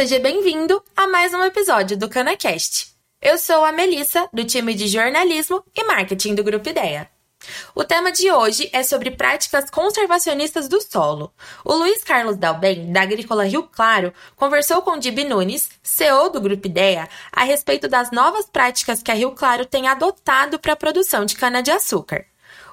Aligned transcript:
seja 0.00 0.18
bem-vindo 0.18 0.82
a 0.96 1.06
mais 1.06 1.34
um 1.34 1.44
episódio 1.44 1.94
do 1.94 2.08
CanaCast. 2.08 2.86
Eu 3.20 3.36
sou 3.36 3.62
a 3.66 3.70
Melissa, 3.70 4.26
do 4.32 4.42
time 4.46 4.72
de 4.72 4.88
jornalismo 4.88 5.62
e 5.76 5.84
marketing 5.84 6.34
do 6.34 6.42
Grupo 6.42 6.70
Ideia. 6.70 7.06
O 7.74 7.84
tema 7.84 8.10
de 8.10 8.32
hoje 8.32 8.70
é 8.72 8.82
sobre 8.82 9.10
práticas 9.10 9.68
conservacionistas 9.68 10.68
do 10.68 10.80
solo. 10.80 11.30
O 11.62 11.74
Luiz 11.74 12.02
Carlos 12.02 12.38
Dalben, 12.38 12.90
da 12.90 13.02
Agrícola 13.02 13.44
Rio 13.44 13.64
Claro, 13.64 14.10
conversou 14.36 14.80
com 14.80 14.96
Dib 14.96 15.18
Nunes, 15.18 15.68
CEO 15.82 16.30
do 16.30 16.40
Grupo 16.40 16.66
Ideia, 16.66 17.06
a 17.30 17.44
respeito 17.44 17.86
das 17.86 18.10
novas 18.10 18.46
práticas 18.46 19.02
que 19.02 19.10
a 19.10 19.14
Rio 19.14 19.32
Claro 19.32 19.66
tem 19.66 19.86
adotado 19.86 20.58
para 20.58 20.72
a 20.72 20.76
produção 20.76 21.26
de 21.26 21.36
cana-de-açúcar. 21.36 22.24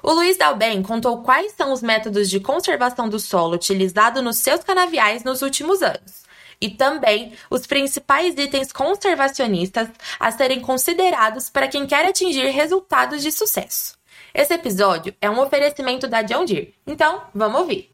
O 0.02 0.12
Luiz 0.12 0.38
Dalben 0.38 0.82
contou 0.82 1.22
quais 1.22 1.52
são 1.52 1.74
os 1.74 1.82
métodos 1.82 2.30
de 2.30 2.40
conservação 2.40 3.06
do 3.06 3.20
solo 3.20 3.56
utilizados 3.56 4.24
nos 4.24 4.38
seus 4.38 4.64
canaviais 4.64 5.24
nos 5.24 5.42
últimos 5.42 5.82
anos 5.82 6.26
e 6.60 6.70
também 6.70 7.32
os 7.50 7.66
principais 7.66 8.34
itens 8.36 8.72
conservacionistas 8.72 9.88
a 10.18 10.30
serem 10.30 10.60
considerados 10.60 11.48
para 11.50 11.68
quem 11.68 11.86
quer 11.86 12.06
atingir 12.06 12.48
resultados 12.50 13.22
de 13.22 13.30
sucesso. 13.30 13.96
Esse 14.34 14.54
episódio 14.54 15.14
é 15.20 15.30
um 15.30 15.40
oferecimento 15.40 16.06
da 16.06 16.22
John 16.22 16.44
Deere, 16.44 16.74
então 16.86 17.22
vamos 17.34 17.60
ouvir. 17.60 17.90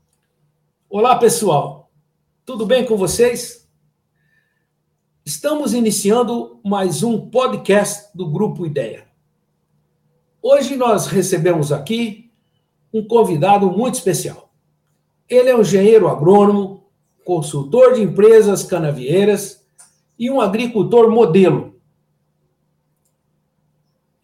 Olá, 0.88 1.16
pessoal. 1.16 1.90
Tudo 2.44 2.66
bem 2.66 2.84
com 2.84 2.96
vocês? 2.96 3.68
Estamos 5.24 5.72
iniciando 5.72 6.60
mais 6.62 7.02
um 7.02 7.30
podcast 7.30 8.10
do 8.14 8.30
Grupo 8.30 8.66
Ideia. 8.66 9.06
Hoje 10.42 10.76
nós 10.76 11.06
recebemos 11.06 11.72
aqui 11.72 12.30
um 12.92 13.02
convidado 13.02 13.70
muito 13.70 13.94
especial. 13.94 14.52
Ele 15.26 15.48
é 15.48 15.56
um 15.56 15.62
engenheiro 15.62 16.06
agrônomo, 16.08 16.73
consultor 17.24 17.94
de 17.94 18.02
empresas 18.02 18.62
canavieiras 18.62 19.64
e 20.18 20.30
um 20.30 20.40
agricultor 20.40 21.10
modelo 21.10 21.74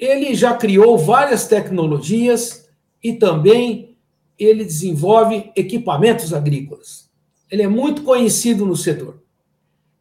ele 0.00 0.34
já 0.34 0.56
criou 0.56 0.96
várias 0.96 1.46
tecnologias 1.46 2.66
e 3.04 3.12
também 3.12 3.94
ele 4.38 4.64
desenvolve 4.64 5.52
equipamentos 5.54 6.32
agrícolas. 6.32 7.10
Ele 7.50 7.62
é 7.62 7.68
muito 7.68 8.02
conhecido 8.02 8.64
no 8.64 8.74
setor. 8.74 9.22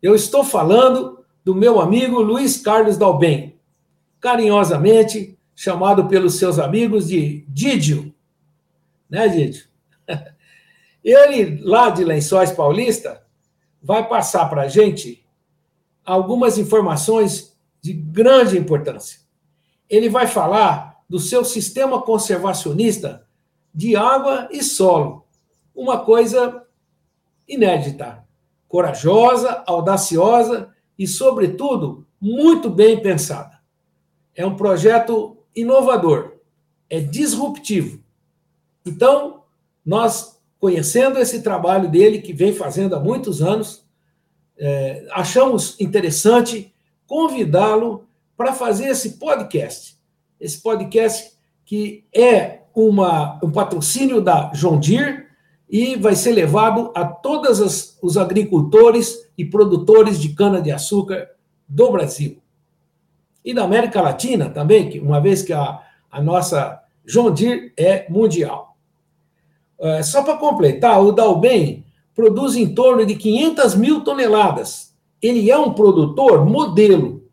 Eu 0.01 0.15
estou 0.15 0.45
falando 0.45 1.19
do 1.43 1.53
meu 1.53 1.81
amigo 1.81 2.21
Luiz 2.21 2.57
Carlos 2.57 2.97
Dalben, 2.97 3.59
carinhosamente 4.21 5.37
chamado 5.53 6.07
pelos 6.07 6.35
seus 6.35 6.57
amigos 6.57 7.09
de 7.09 7.43
Didio. 7.49 8.13
Né, 9.09 9.27
Didio? 9.27 9.65
Ele, 11.03 11.61
lá 11.63 11.89
de 11.89 12.03
Lençóis 12.03 12.51
Paulista, 12.51 13.23
vai 13.81 14.07
passar 14.07 14.49
para 14.49 14.63
a 14.63 14.67
gente 14.67 15.25
algumas 16.05 16.57
informações 16.57 17.57
de 17.81 17.93
grande 17.93 18.57
importância 18.57 19.19
ele 19.89 20.07
vai 20.07 20.27
falar 20.27 21.01
do 21.09 21.17
seu 21.17 21.43
sistema 21.43 22.01
conservacionista 22.01 23.25
de 23.73 23.95
água 23.95 24.47
e 24.51 24.61
solo. 24.61 25.25
Uma 25.73 26.05
coisa 26.05 26.63
inédita, 27.47 28.23
corajosa, 28.67 29.63
audaciosa 29.65 30.73
e, 30.97 31.07
sobretudo, 31.07 32.05
muito 32.21 32.69
bem 32.69 33.01
pensada. 33.01 33.59
É 34.35 34.45
um 34.45 34.55
projeto 34.55 35.37
inovador, 35.55 36.37
é 36.89 36.99
disruptivo. 36.99 38.03
Então, 38.85 39.43
nós, 39.83 40.38
conhecendo 40.59 41.17
esse 41.19 41.41
trabalho 41.41 41.89
dele, 41.89 42.21
que 42.21 42.33
vem 42.33 42.53
fazendo 42.53 42.95
há 42.95 42.99
muitos 42.99 43.41
anos, 43.41 43.85
é, 44.57 45.07
achamos 45.11 45.79
interessante 45.79 46.73
convidá-lo 47.07 48.05
para 48.35 48.53
fazer 48.53 48.87
esse 48.87 49.17
podcast. 49.17 49.97
Esse 50.39 50.61
podcast 50.61 51.33
que 51.65 52.05
é 52.13 52.59
uma, 52.75 53.39
um 53.43 53.51
patrocínio 53.51 54.21
da 54.21 54.51
John 54.53 54.79
Deere 54.79 55.25
e 55.69 55.95
vai 55.95 56.15
ser 56.15 56.31
levado 56.31 56.91
a 56.95 57.05
todos 57.05 57.97
os 58.01 58.17
agricultores 58.17 59.29
e 59.37 59.45
produtores 59.45 60.19
de 60.19 60.29
cana-de-açúcar 60.29 61.29
do 61.67 61.91
Brasil. 61.91 62.41
E 63.45 63.53
da 63.53 63.63
América 63.63 64.01
Latina 64.01 64.49
também, 64.49 64.99
uma 64.99 65.21
vez 65.21 65.41
que 65.41 65.53
a, 65.53 65.79
a 66.11 66.21
nossa 66.21 66.81
John 67.05 67.31
Deere 67.31 67.71
é 67.77 68.09
mundial. 68.09 68.68
É, 69.79 70.03
só 70.03 70.21
para 70.23 70.37
completar, 70.37 71.01
o 71.01 71.11
Dalben 71.11 71.85
produz 72.13 72.55
em 72.55 72.73
torno 72.73 73.05
de 73.05 73.15
500 73.15 73.75
mil 73.75 74.01
toneladas. 74.01 74.93
Ele 75.21 75.49
é 75.49 75.57
um 75.57 75.73
produtor 75.73 76.45
modelo. 76.45 77.23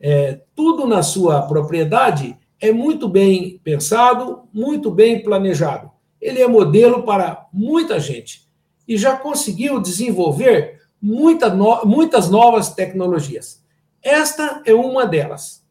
É, 0.00 0.40
tudo 0.54 0.86
na 0.86 1.02
sua 1.02 1.42
propriedade 1.42 2.36
é 2.60 2.72
muito 2.72 3.08
bem 3.08 3.60
pensado, 3.64 4.42
muito 4.52 4.90
bem 4.90 5.22
planejado. 5.22 5.90
Ele 6.20 6.40
é 6.40 6.46
modelo 6.46 7.02
para 7.02 7.46
muita 7.52 7.98
gente 7.98 8.48
e 8.86 8.96
já 8.96 9.16
conseguiu 9.16 9.80
desenvolver 9.80 10.80
muita 11.00 11.48
no, 11.48 11.84
muitas 11.84 12.30
novas 12.30 12.74
tecnologias. 12.74 13.62
Esta 14.02 14.62
é 14.64 14.72
uma 14.72 15.06
delas. 15.06 15.64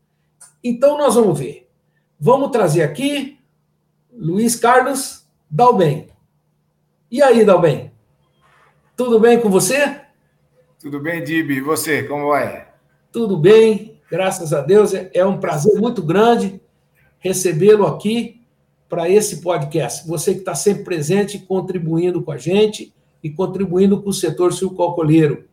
Então, 0.63 0.97
nós 0.97 1.15
vamos 1.15 1.39
ver. 1.39 1.69
Vamos 2.19 2.51
trazer 2.51 2.83
aqui 2.83 3.37
Luiz 4.11 4.55
Carlos 4.55 5.25
Dalben. 5.49 6.07
E 7.09 7.23
aí, 7.23 7.45
Dalben? 7.45 7.89
Tudo 8.93 9.17
bem 9.17 9.39
com 9.39 9.49
você? 9.49 10.01
Tudo 10.77 10.99
bem, 10.99 11.23
Dib. 11.23 11.51
E 11.51 11.61
você, 11.61 12.03
como 12.03 12.27
vai? 12.27 12.67
Tudo 13.13 13.37
bem. 13.37 13.97
Graças 14.11 14.51
a 14.51 14.59
Deus, 14.59 14.93
é, 14.93 15.09
é 15.13 15.25
um 15.25 15.39
prazer 15.39 15.79
muito 15.79 16.01
grande 16.03 16.59
recebê-lo 17.19 17.87
aqui 17.87 18.41
para 18.89 19.09
esse 19.09 19.39
podcast. 19.39 20.05
Você 20.05 20.33
que 20.33 20.39
está 20.39 20.53
sempre 20.53 20.83
presente, 20.83 21.39
contribuindo 21.39 22.21
com 22.21 22.31
a 22.31 22.37
gente 22.37 22.93
e 23.23 23.29
contribuindo 23.29 24.01
com 24.01 24.09
o 24.09 24.13
setor 24.13 24.51
sucalcoleiro. 24.51 25.45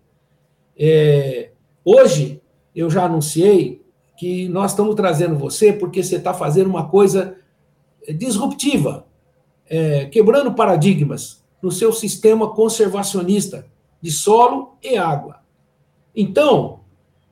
É, 0.77 1.51
hoje, 1.85 2.43
eu 2.75 2.91
já 2.91 3.05
anunciei 3.05 3.81
que 4.19 4.49
nós 4.49 4.73
estamos 4.73 4.97
trazendo 4.97 5.37
você 5.37 5.73
porque 5.73 6.03
você 6.03 6.17
está 6.17 6.35
fazendo 6.35 6.69
uma 6.69 6.89
coisa 6.89 7.37
disruptiva, 8.09 9.07
é, 9.69 10.07
quebrando 10.07 10.53
paradigmas 10.53 11.44
no 11.65 11.73
seu 11.73 11.95
sistema 11.95 12.51
conservacionista 12.51 13.67
de 14.03 14.11
solo 14.11 14.77
e 14.83 14.99
água. 14.99 15.37
Então, 16.15 16.81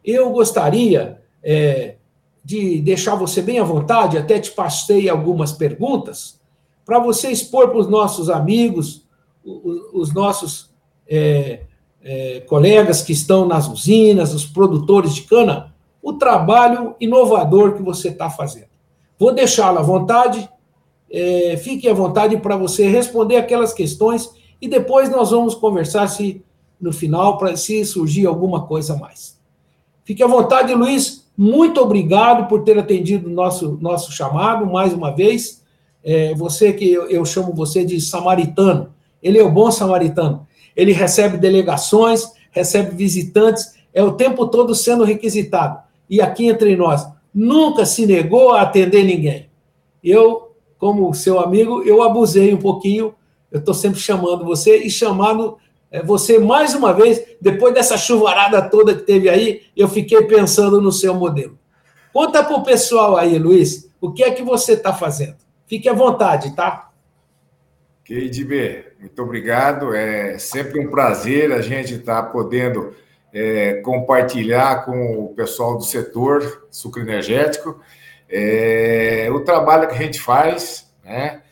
eu 0.02 0.30
gostaria 0.30 1.20
é, 1.42 1.96
de 2.42 2.80
deixar 2.80 3.14
você 3.14 3.42
bem 3.42 3.58
à 3.58 3.62
vontade, 3.62 4.16
até 4.16 4.40
te 4.40 4.50
passei 4.50 5.06
algumas 5.10 5.52
perguntas, 5.52 6.40
para 6.82 6.98
você 6.98 7.30
expor 7.30 7.68
para 7.68 7.78
os 7.78 7.88
nossos 7.88 8.30
amigos, 8.30 9.06
os, 9.44 9.92
os 9.92 10.14
nossos 10.14 10.70
é, 11.06 11.64
é, 12.02 12.40
colegas 12.48 13.02
que 13.02 13.12
estão 13.12 13.46
nas 13.46 13.68
usinas, 13.68 14.32
os 14.32 14.46
produtores 14.46 15.14
de 15.14 15.22
cana, 15.24 15.74
o 16.02 16.14
trabalho 16.14 16.96
inovador 16.98 17.74
que 17.74 17.82
você 17.82 18.08
está 18.08 18.30
fazendo. 18.30 18.72
Vou 19.18 19.34
deixá-lo 19.34 19.78
à 19.78 19.82
vontade, 19.82 20.48
é, 21.12 21.56
fique 21.58 21.86
à 21.88 21.92
vontade 21.92 22.36
para 22.38 22.56
você 22.56 22.88
responder 22.88 23.36
aquelas 23.36 23.74
questões 23.74 24.30
e 24.60 24.66
depois 24.66 25.10
nós 25.10 25.30
vamos 25.30 25.54
conversar 25.54 26.08
se 26.08 26.42
no 26.80 26.92
final 26.92 27.36
para 27.36 27.56
se 27.56 27.84
surgir 27.84 28.26
alguma 28.26 28.62
coisa 28.66 28.96
mais. 28.96 29.38
Fique 30.04 30.22
à 30.22 30.26
vontade, 30.26 30.74
Luiz. 30.74 31.24
Muito 31.36 31.80
obrigado 31.80 32.48
por 32.48 32.64
ter 32.64 32.78
atendido 32.78 33.30
nosso, 33.30 33.78
nosso 33.80 34.10
chamado 34.10 34.66
mais 34.66 34.92
uma 34.92 35.10
vez. 35.10 35.62
É, 36.02 36.34
você 36.34 36.72
que 36.72 36.90
eu, 36.90 37.08
eu 37.08 37.24
chamo 37.24 37.54
você 37.54 37.84
de 37.84 38.00
samaritano. 38.00 38.92
Ele 39.22 39.38
é 39.38 39.42
o 39.42 39.50
bom 39.50 39.70
samaritano. 39.70 40.46
Ele 40.74 40.92
recebe 40.92 41.36
delegações, 41.38 42.24
recebe 42.50 42.96
visitantes, 42.96 43.74
é 43.94 44.02
o 44.02 44.12
tempo 44.12 44.46
todo 44.46 44.74
sendo 44.74 45.04
requisitado. 45.04 45.78
E 46.08 46.20
aqui 46.20 46.48
entre 46.48 46.74
nós, 46.74 47.06
nunca 47.32 47.86
se 47.86 48.06
negou 48.06 48.50
a 48.50 48.62
atender 48.62 49.04
ninguém. 49.04 49.48
Eu, 50.02 50.51
como 50.82 51.14
seu 51.14 51.38
amigo, 51.38 51.84
eu 51.84 52.02
abusei 52.02 52.52
um 52.52 52.58
pouquinho. 52.58 53.14
Eu 53.52 53.60
estou 53.60 53.72
sempre 53.72 54.00
chamando 54.00 54.44
você 54.44 54.78
e 54.78 54.90
chamando 54.90 55.56
é, 55.92 56.02
você, 56.02 56.40
mais 56.40 56.74
uma 56.74 56.92
vez, 56.92 57.22
depois 57.40 57.72
dessa 57.72 57.96
chuvarada 57.96 58.60
toda 58.68 58.92
que 58.92 59.02
teve 59.02 59.28
aí, 59.28 59.62
eu 59.76 59.86
fiquei 59.86 60.20
pensando 60.22 60.80
no 60.80 60.90
seu 60.90 61.14
modelo. 61.14 61.56
Conta 62.12 62.42
para 62.42 62.56
o 62.56 62.64
pessoal 62.64 63.16
aí, 63.16 63.38
Luiz, 63.38 63.88
o 64.00 64.12
que 64.12 64.24
é 64.24 64.32
que 64.32 64.42
você 64.42 64.72
está 64.72 64.92
fazendo. 64.92 65.36
Fique 65.68 65.88
à 65.88 65.92
vontade, 65.92 66.52
tá? 66.56 66.90
Ok, 68.00 68.28
DB, 68.28 68.84
muito 68.98 69.22
obrigado. 69.22 69.94
É 69.94 70.36
sempre 70.36 70.80
um 70.80 70.90
prazer 70.90 71.52
a 71.52 71.60
gente 71.60 71.94
estar 71.94 72.24
tá 72.24 72.28
podendo 72.28 72.92
é, 73.32 73.74
compartilhar 73.82 74.84
com 74.84 75.26
o 75.26 75.28
pessoal 75.28 75.78
do 75.78 75.84
setor 75.84 76.66
sucroenergético 76.72 77.80
é, 78.34 79.28
o 79.30 79.40
trabalho 79.40 79.86
que 79.88 79.94
a 79.94 79.98
gente 79.98 80.18
faz, 80.18 80.90
né? 81.04 81.42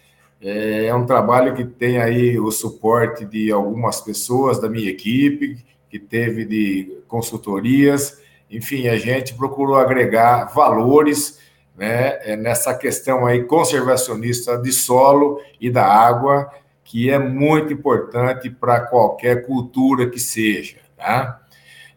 É, 0.40 0.86
é 0.86 0.94
um 0.94 1.04
trabalho 1.04 1.54
que 1.54 1.64
tem 1.64 1.98
aí 1.98 2.40
o 2.40 2.50
suporte 2.50 3.26
de 3.26 3.52
algumas 3.52 4.00
pessoas 4.00 4.58
da 4.58 4.70
minha 4.70 4.88
equipe, 4.88 5.62
que 5.90 5.98
teve 5.98 6.46
de 6.46 7.02
consultorias. 7.06 8.18
Enfim, 8.50 8.88
a 8.88 8.96
gente 8.96 9.34
procurou 9.34 9.76
agregar 9.76 10.46
valores 10.54 11.38
né, 11.76 12.18
é, 12.22 12.36
nessa 12.36 12.74
questão 12.74 13.26
aí 13.26 13.44
conservacionista 13.44 14.56
de 14.56 14.72
solo 14.72 15.40
e 15.60 15.70
da 15.70 15.84
água, 15.84 16.50
que 16.82 17.10
é 17.10 17.18
muito 17.18 17.72
importante 17.72 18.48
para 18.48 18.80
qualquer 18.80 19.46
cultura 19.46 20.08
que 20.08 20.18
seja. 20.18 20.78
Tá? 20.96 21.42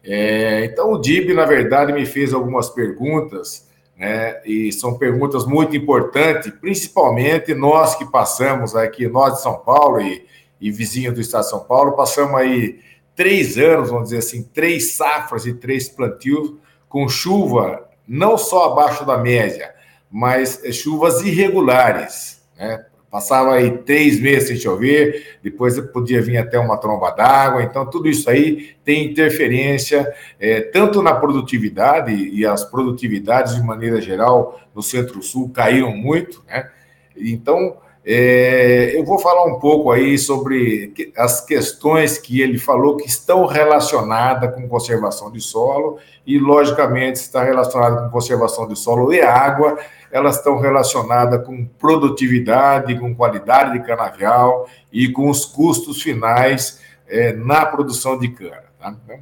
É, 0.02 0.66
então, 0.66 0.92
o 0.92 0.98
DIB, 0.98 1.32
na 1.32 1.46
verdade, 1.46 1.92
me 1.92 2.04
fez 2.04 2.34
algumas 2.34 2.68
perguntas, 2.68 3.66
né, 3.96 4.40
e 4.44 4.72
são 4.72 4.98
perguntas 4.98 5.46
muito 5.46 5.76
importantes, 5.76 6.52
principalmente 6.60 7.54
nós 7.54 7.94
que 7.94 8.04
passamos 8.04 8.74
aqui, 8.74 9.06
nós 9.06 9.34
de 9.34 9.42
São 9.42 9.58
Paulo 9.58 10.00
e, 10.00 10.26
e 10.60 10.70
vizinho 10.70 11.12
do 11.12 11.20
estado 11.20 11.44
de 11.44 11.50
São 11.50 11.60
Paulo, 11.60 11.92
passamos 11.92 12.34
aí 12.34 12.80
três 13.14 13.56
anos, 13.56 13.90
vamos 13.90 14.04
dizer 14.04 14.18
assim, 14.18 14.42
três 14.42 14.92
safras 14.94 15.46
e 15.46 15.54
três 15.54 15.88
plantios 15.88 16.54
com 16.88 17.08
chuva 17.08 17.88
não 18.06 18.36
só 18.36 18.72
abaixo 18.72 19.04
da 19.04 19.16
média, 19.16 19.74
mas 20.10 20.60
chuvas 20.72 21.22
irregulares, 21.22 22.42
né? 22.56 22.84
Passava 23.14 23.54
aí 23.54 23.78
três 23.78 24.20
meses 24.20 24.48
sem 24.48 24.56
chover, 24.56 25.38
depois 25.40 25.78
podia 25.92 26.20
vir 26.20 26.36
até 26.36 26.58
uma 26.58 26.76
tromba 26.76 27.12
d'água, 27.12 27.62
então 27.62 27.88
tudo 27.88 28.08
isso 28.08 28.28
aí 28.28 28.74
tem 28.84 29.08
interferência 29.08 30.12
é, 30.40 30.62
tanto 30.62 31.00
na 31.00 31.14
produtividade, 31.14 32.12
e 32.12 32.44
as 32.44 32.64
produtividades 32.64 33.54
de 33.54 33.62
maneira 33.62 34.00
geral 34.00 34.60
no 34.74 34.82
Centro-Sul 34.82 35.50
caíram 35.50 35.96
muito, 35.96 36.42
né? 36.48 36.68
Então, 37.16 37.76
é, 38.04 38.90
eu 38.96 39.04
vou 39.04 39.20
falar 39.20 39.44
um 39.46 39.60
pouco 39.60 39.92
aí 39.92 40.18
sobre 40.18 40.92
as 41.16 41.40
questões 41.40 42.18
que 42.18 42.40
ele 42.40 42.58
falou 42.58 42.96
que 42.96 43.06
estão 43.06 43.46
relacionadas 43.46 44.52
com 44.56 44.68
conservação 44.68 45.30
de 45.30 45.40
solo 45.40 45.98
e, 46.26 46.36
logicamente, 46.36 47.20
está 47.20 47.44
relacionada 47.44 48.02
com 48.02 48.10
conservação 48.10 48.66
de 48.66 48.76
solo 48.76 49.12
e 49.12 49.22
água, 49.22 49.78
elas 50.14 50.36
estão 50.36 50.60
relacionadas 50.60 51.44
com 51.44 51.66
produtividade, 51.66 52.96
com 53.00 53.12
qualidade 53.12 53.72
de 53.72 53.84
canavial 53.84 54.68
e 54.92 55.08
com 55.08 55.28
os 55.28 55.44
custos 55.44 56.00
finais 56.00 56.78
é, 57.08 57.32
na 57.32 57.66
produção 57.66 58.16
de 58.16 58.28
cana. 58.28 58.62
Tá? 58.78 58.96
Então, 59.02 59.18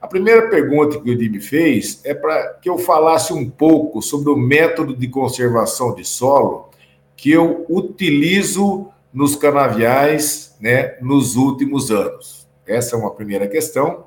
a 0.00 0.06
primeira 0.06 0.48
pergunta 0.48 1.00
que 1.00 1.10
o 1.10 1.18
Dib 1.18 1.40
fez 1.40 2.00
é 2.04 2.14
para 2.14 2.54
que 2.62 2.70
eu 2.70 2.78
falasse 2.78 3.32
um 3.32 3.50
pouco 3.50 4.00
sobre 4.00 4.30
o 4.30 4.36
método 4.36 4.94
de 4.94 5.08
conservação 5.08 5.92
de 5.92 6.04
solo 6.04 6.70
que 7.16 7.32
eu 7.32 7.66
utilizo 7.68 8.92
nos 9.12 9.34
canaviais 9.34 10.56
né, 10.60 10.96
nos 11.00 11.34
últimos 11.34 11.90
anos? 11.90 12.46
Essa 12.64 12.94
é 12.94 12.98
uma 12.98 13.10
primeira 13.10 13.48
questão. 13.48 14.04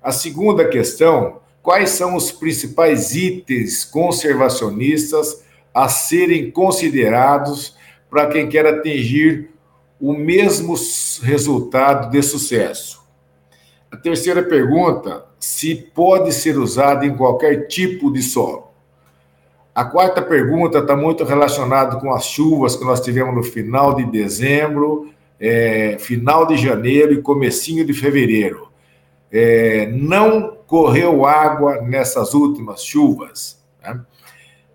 A 0.00 0.12
segunda 0.12 0.68
questão, 0.68 1.40
quais 1.60 1.90
são 1.90 2.14
os 2.14 2.30
principais 2.30 3.16
itens 3.16 3.84
conservacionistas 3.84 5.44
a 5.76 5.90
serem 5.90 6.50
considerados 6.50 7.76
para 8.08 8.28
quem 8.28 8.48
quer 8.48 8.64
atingir 8.64 9.50
o 10.00 10.14
mesmo 10.14 10.74
resultado 11.22 12.10
de 12.10 12.22
sucesso? 12.22 13.04
A 13.90 13.96
terceira 13.98 14.42
pergunta, 14.42 15.26
se 15.38 15.74
pode 15.74 16.32
ser 16.32 16.56
usado 16.56 17.04
em 17.04 17.14
qualquer 17.14 17.66
tipo 17.66 18.10
de 18.10 18.22
solo. 18.22 18.70
A 19.74 19.84
quarta 19.84 20.22
pergunta 20.22 20.78
está 20.78 20.96
muito 20.96 21.24
relacionada 21.24 21.96
com 21.96 22.10
as 22.10 22.24
chuvas 22.24 22.74
que 22.74 22.84
nós 22.84 23.02
tivemos 23.02 23.34
no 23.34 23.42
final 23.42 23.92
de 23.94 24.06
dezembro, 24.06 25.10
é, 25.38 25.98
final 25.98 26.46
de 26.46 26.56
janeiro 26.56 27.12
e 27.12 27.20
comecinho 27.20 27.84
de 27.84 27.92
fevereiro. 27.92 28.68
É, 29.30 29.88
não 29.92 30.56
correu 30.66 31.26
água 31.26 31.82
nessas 31.82 32.32
últimas 32.32 32.82
chuvas. 32.82 33.62
Né? 33.82 34.00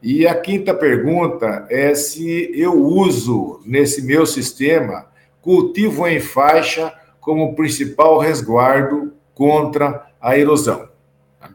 E 0.02 0.26
a 0.28 0.34
quinta 0.34 0.74
pergunta 0.74 1.68
é 1.70 1.94
se 1.94 2.52
eu 2.54 2.74
uso 2.74 3.62
nesse 3.64 4.02
meu 4.02 4.26
sistema 4.26 5.06
cultivo 5.42 6.08
em 6.08 6.20
faixa 6.20 6.92
como 7.20 7.56
principal 7.56 8.18
resguardo 8.18 9.14
contra 9.36 10.08
a 10.20 10.38
erosão. 10.38 10.90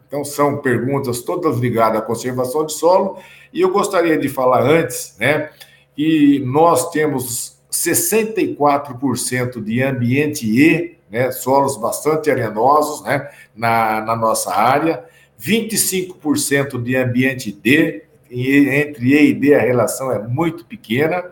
Então, 0.06 0.24
são 0.24 0.58
perguntas 0.58 1.22
todas 1.22 1.58
ligadas 1.58 1.98
à 1.98 2.02
conservação 2.02 2.64
de 2.64 2.72
solo, 2.72 3.18
e 3.52 3.60
eu 3.60 3.70
gostaria 3.70 4.16
de 4.16 4.28
falar 4.28 4.62
antes, 4.62 5.16
né, 5.18 5.50
que 5.94 6.40
nós 6.46 6.90
temos 6.90 7.58
64% 7.70 9.62
de 9.62 9.82
ambiente 9.82 10.46
E, 10.46 10.96
né, 11.10 11.32
solos 11.32 11.76
bastante 11.76 12.30
arenosos, 12.30 13.02
né, 13.04 13.28
na, 13.54 14.00
na 14.00 14.16
nossa 14.16 14.54
área, 14.54 15.04
25% 15.40 16.82
de 16.82 16.96
ambiente 16.96 17.52
D, 17.52 18.05
entre 18.30 19.14
E 19.14 19.30
e 19.30 19.34
D 19.34 19.54
a 19.54 19.60
relação 19.60 20.10
é 20.12 20.18
muito 20.26 20.64
pequena, 20.64 21.24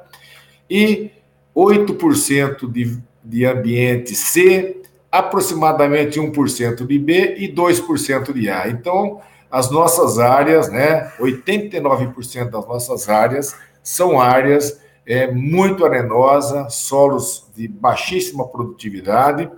e 0.69 1.11
8% 1.55 2.71
de, 2.71 2.99
de 3.23 3.45
ambiente 3.45 4.15
C, 4.15 4.83
aproximadamente 5.11 6.19
1% 6.19 6.87
de 6.87 6.99
B 6.99 7.37
e 7.39 7.53
2% 7.53 8.33
de 8.33 8.51
A. 8.51 8.69
Então, 8.69 9.21
as 9.51 9.71
nossas 9.71 10.19
áreas, 10.19 10.69
né, 10.69 11.13
89% 11.21 12.51
das 12.51 12.67
nossas 12.67 13.09
áreas 13.09 13.57
são 13.83 14.21
áreas 14.21 14.81
é, 15.07 15.31
muito 15.31 15.85
arenosas, 15.85 16.75
solos 16.75 17.49
de 17.55 17.69
baixíssima 17.69 18.49
produtividade 18.49 19.49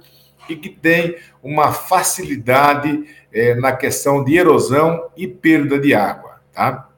e 0.48 0.56
que 0.56 0.68
têm 0.68 1.16
uma 1.42 1.72
facilidade 1.72 3.04
é, 3.32 3.54
na 3.54 3.72
questão 3.72 4.22
de 4.22 4.36
erosão 4.36 5.08
e 5.16 5.26
perda 5.26 5.78
de 5.78 5.94
água, 5.94 6.40
tá? 6.52 6.88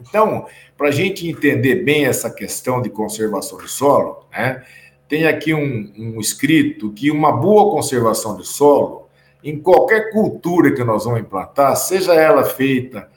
Então, 0.00 0.46
para 0.76 0.88
a 0.88 0.92
gente 0.92 1.28
entender 1.28 1.76
bem 1.76 2.06
essa 2.06 2.30
questão 2.30 2.80
de 2.80 2.88
conservação 2.88 3.58
do 3.58 3.68
solo, 3.68 4.24
né, 4.32 4.64
tem 5.08 5.26
aqui 5.26 5.52
um, 5.52 5.92
um 5.98 6.20
escrito 6.20 6.92
que 6.92 7.10
uma 7.10 7.32
boa 7.32 7.70
conservação 7.72 8.36
de 8.36 8.46
solo, 8.46 9.08
em 9.42 9.58
qualquer 9.58 10.10
cultura 10.12 10.72
que 10.72 10.84
nós 10.84 11.04
vamos 11.04 11.20
implantar, 11.20 11.76
seja 11.76 12.14
ela 12.14 12.44
feita 12.44 13.08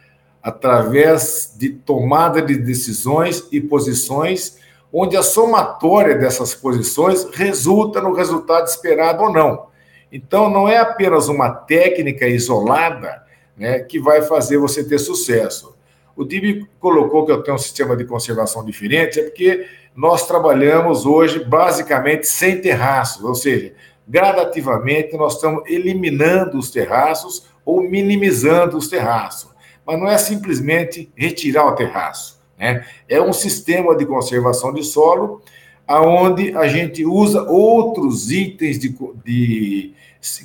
através 0.41 1.53
de 1.57 1.69
tomada 1.69 2.41
de 2.41 2.57
decisões 2.57 3.47
e 3.51 3.61
posições, 3.61 4.57
onde 4.91 5.15
a 5.15 5.23
somatória 5.23 6.15
dessas 6.15 6.53
posições 6.53 7.25
resulta 7.33 8.01
no 8.01 8.13
resultado 8.13 8.67
esperado 8.67 9.23
ou 9.23 9.31
não. 9.31 9.67
Então, 10.11 10.49
não 10.49 10.67
é 10.67 10.77
apenas 10.77 11.27
uma 11.27 11.49
técnica 11.49 12.27
isolada 12.27 13.23
né, 13.57 13.79
que 13.79 13.99
vai 13.99 14.21
fazer 14.21 14.57
você 14.57 14.83
ter 14.83 14.99
sucesso. 14.99 15.75
O 16.15 16.23
DIB 16.23 16.67
colocou 16.79 17.25
que 17.25 17.31
eu 17.31 17.41
tenho 17.41 17.55
um 17.55 17.59
sistema 17.59 17.95
de 17.95 18.05
conservação 18.05 18.63
diferente, 18.63 19.19
é 19.19 19.23
porque 19.23 19.65
nós 19.95 20.27
trabalhamos 20.27 21.05
hoje 21.05 21.43
basicamente 21.43 22.27
sem 22.27 22.61
terraços, 22.61 23.23
ou 23.23 23.35
seja, 23.35 23.73
gradativamente 24.07 25.15
nós 25.17 25.35
estamos 25.35 25.63
eliminando 25.67 26.57
os 26.57 26.69
terraços 26.69 27.47
ou 27.65 27.81
minimizando 27.81 28.77
os 28.77 28.87
terraços. 28.87 29.51
Mas 29.85 29.99
não 29.99 30.07
é 30.07 30.17
simplesmente 30.17 31.11
retirar 31.15 31.65
o 31.65 31.75
terraço, 31.75 32.41
né? 32.57 32.85
É 33.07 33.21
um 33.21 33.33
sistema 33.33 33.95
de 33.95 34.05
conservação 34.05 34.73
de 34.73 34.83
solo 34.83 35.41
aonde 35.87 36.55
a 36.55 36.67
gente 36.67 37.05
usa 37.05 37.43
outros 37.43 38.31
itens 38.31 38.79
de, 38.79 38.95
de 39.23 39.93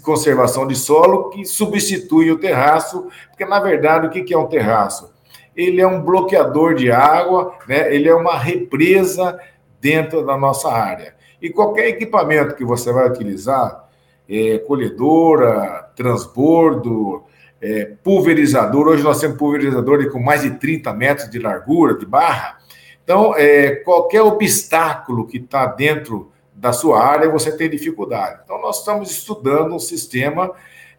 conservação 0.02 0.66
de 0.66 0.74
solo 0.74 1.30
que 1.30 1.44
substituem 1.44 2.32
o 2.32 2.38
terraço, 2.38 3.06
porque 3.28 3.44
na 3.44 3.60
verdade 3.60 4.06
o 4.06 4.10
que 4.10 4.34
é 4.34 4.38
um 4.38 4.48
terraço? 4.48 5.10
Ele 5.58 5.80
é 5.80 5.86
um 5.86 6.00
bloqueador 6.00 6.76
de 6.76 6.88
água, 6.92 7.52
né? 7.66 7.92
ele 7.92 8.08
é 8.08 8.14
uma 8.14 8.38
represa 8.38 9.36
dentro 9.80 10.24
da 10.24 10.36
nossa 10.36 10.70
área. 10.70 11.16
E 11.42 11.50
qualquer 11.50 11.88
equipamento 11.88 12.54
que 12.54 12.64
você 12.64 12.92
vai 12.92 13.08
utilizar, 13.08 13.88
é, 14.30 14.58
colhedora, 14.58 15.90
transbordo, 15.96 17.24
é, 17.60 17.86
pulverizador, 18.04 18.86
hoje 18.86 19.02
nós 19.02 19.18
temos 19.18 19.36
pulverizador 19.36 20.08
com 20.12 20.20
mais 20.20 20.42
de 20.42 20.52
30 20.52 20.92
metros 20.92 21.28
de 21.28 21.40
largura, 21.40 21.98
de 21.98 22.06
barra. 22.06 22.58
Então, 23.02 23.34
é, 23.36 23.74
qualquer 23.76 24.22
obstáculo 24.22 25.26
que 25.26 25.38
está 25.38 25.66
dentro 25.66 26.30
da 26.54 26.72
sua 26.72 27.04
área, 27.04 27.28
você 27.28 27.56
tem 27.56 27.68
dificuldade. 27.68 28.42
Então, 28.44 28.60
nós 28.60 28.78
estamos 28.78 29.10
estudando 29.10 29.74
um 29.74 29.78
sistema 29.80 30.52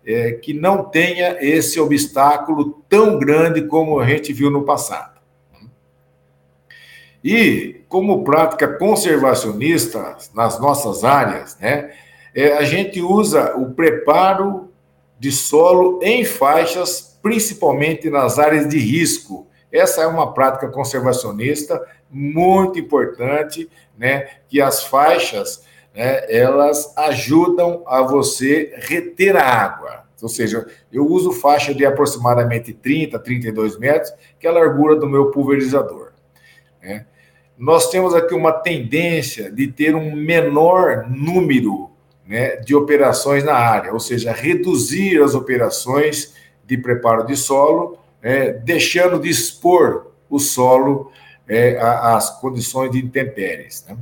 é, 0.06 0.32
que 0.34 0.54
não 0.54 0.84
tenha 0.84 1.38
esse 1.40 1.80
obstáculo 1.80 2.84
tão 2.88 3.18
grande 3.20 3.64
como 3.64 4.00
a 4.00 4.08
gente 4.08 4.34
viu 4.34 4.50
no 4.50 4.64
passado. 4.64 5.20
E, 7.24 7.82
como 7.90 8.24
prática 8.24 8.68
conservacionista 8.68 10.18
nas 10.34 10.60
nossas 10.60 11.04
áreas, 11.04 11.58
né, 11.60 11.92
é, 12.34 12.54
a 12.54 12.64
gente 12.64 13.02
usa 13.02 13.56
o 13.58 13.72
preparo 13.74 14.70
de 15.20 15.32
solo 15.32 16.00
em 16.02 16.24
faixas, 16.24 17.20
principalmente 17.22 18.10
nas 18.10 18.40
áreas 18.40 18.70
de 18.70 18.80
risco. 18.80 19.48
Essa 19.72 20.04
é 20.04 20.08
uma 20.08 20.34
prática 20.34 20.70
conservacionista 20.70 21.80
muito 22.10 22.80
importante, 22.80 23.70
né, 23.98 24.30
que 24.48 24.62
as 24.62 24.84
faixas 24.84 25.68
né, 26.00 26.34
elas 26.34 26.94
ajudam 26.98 27.84
a 27.86 28.02
você 28.02 28.74
reter 28.78 29.36
a 29.36 29.44
água. 29.44 30.06
Ou 30.22 30.30
seja, 30.30 30.66
eu 30.90 31.06
uso 31.06 31.34
faixa 31.34 31.74
de 31.74 31.86
aproximadamente 31.86 32.72
30, 32.72 33.20
32 33.20 33.78
metros, 33.78 34.14
que 34.40 34.48
é 34.48 34.50
a 34.50 34.54
largura 34.54 34.96
do 34.96 35.10
meu 35.10 35.30
pulverizador. 35.30 36.14
Né? 36.82 37.06
Nós 37.58 37.90
temos 37.90 38.16
aqui 38.16 38.34
uma 38.34 38.54
tendência 38.54 39.52
de 39.52 39.68
ter 39.68 39.94
um 39.94 40.16
menor 40.16 41.06
número 41.10 41.92
né, 42.26 42.56
de 42.56 42.74
operações 42.74 43.44
na 43.44 43.56
área, 43.56 43.92
ou 43.92 44.00
seja, 44.00 44.32
reduzir 44.32 45.22
as 45.22 45.36
operações 45.36 46.34
de 46.66 46.78
preparo 46.78 47.26
de 47.26 47.36
solo, 47.36 47.98
é, 48.22 48.54
deixando 48.54 49.20
de 49.20 49.28
expor 49.28 50.14
o 50.30 50.40
solo 50.40 51.12
é, 51.46 51.78
às 51.78 52.40
condições 52.40 52.90
de 52.90 53.00
intempéries. 53.00 53.86
Né? 53.86 53.98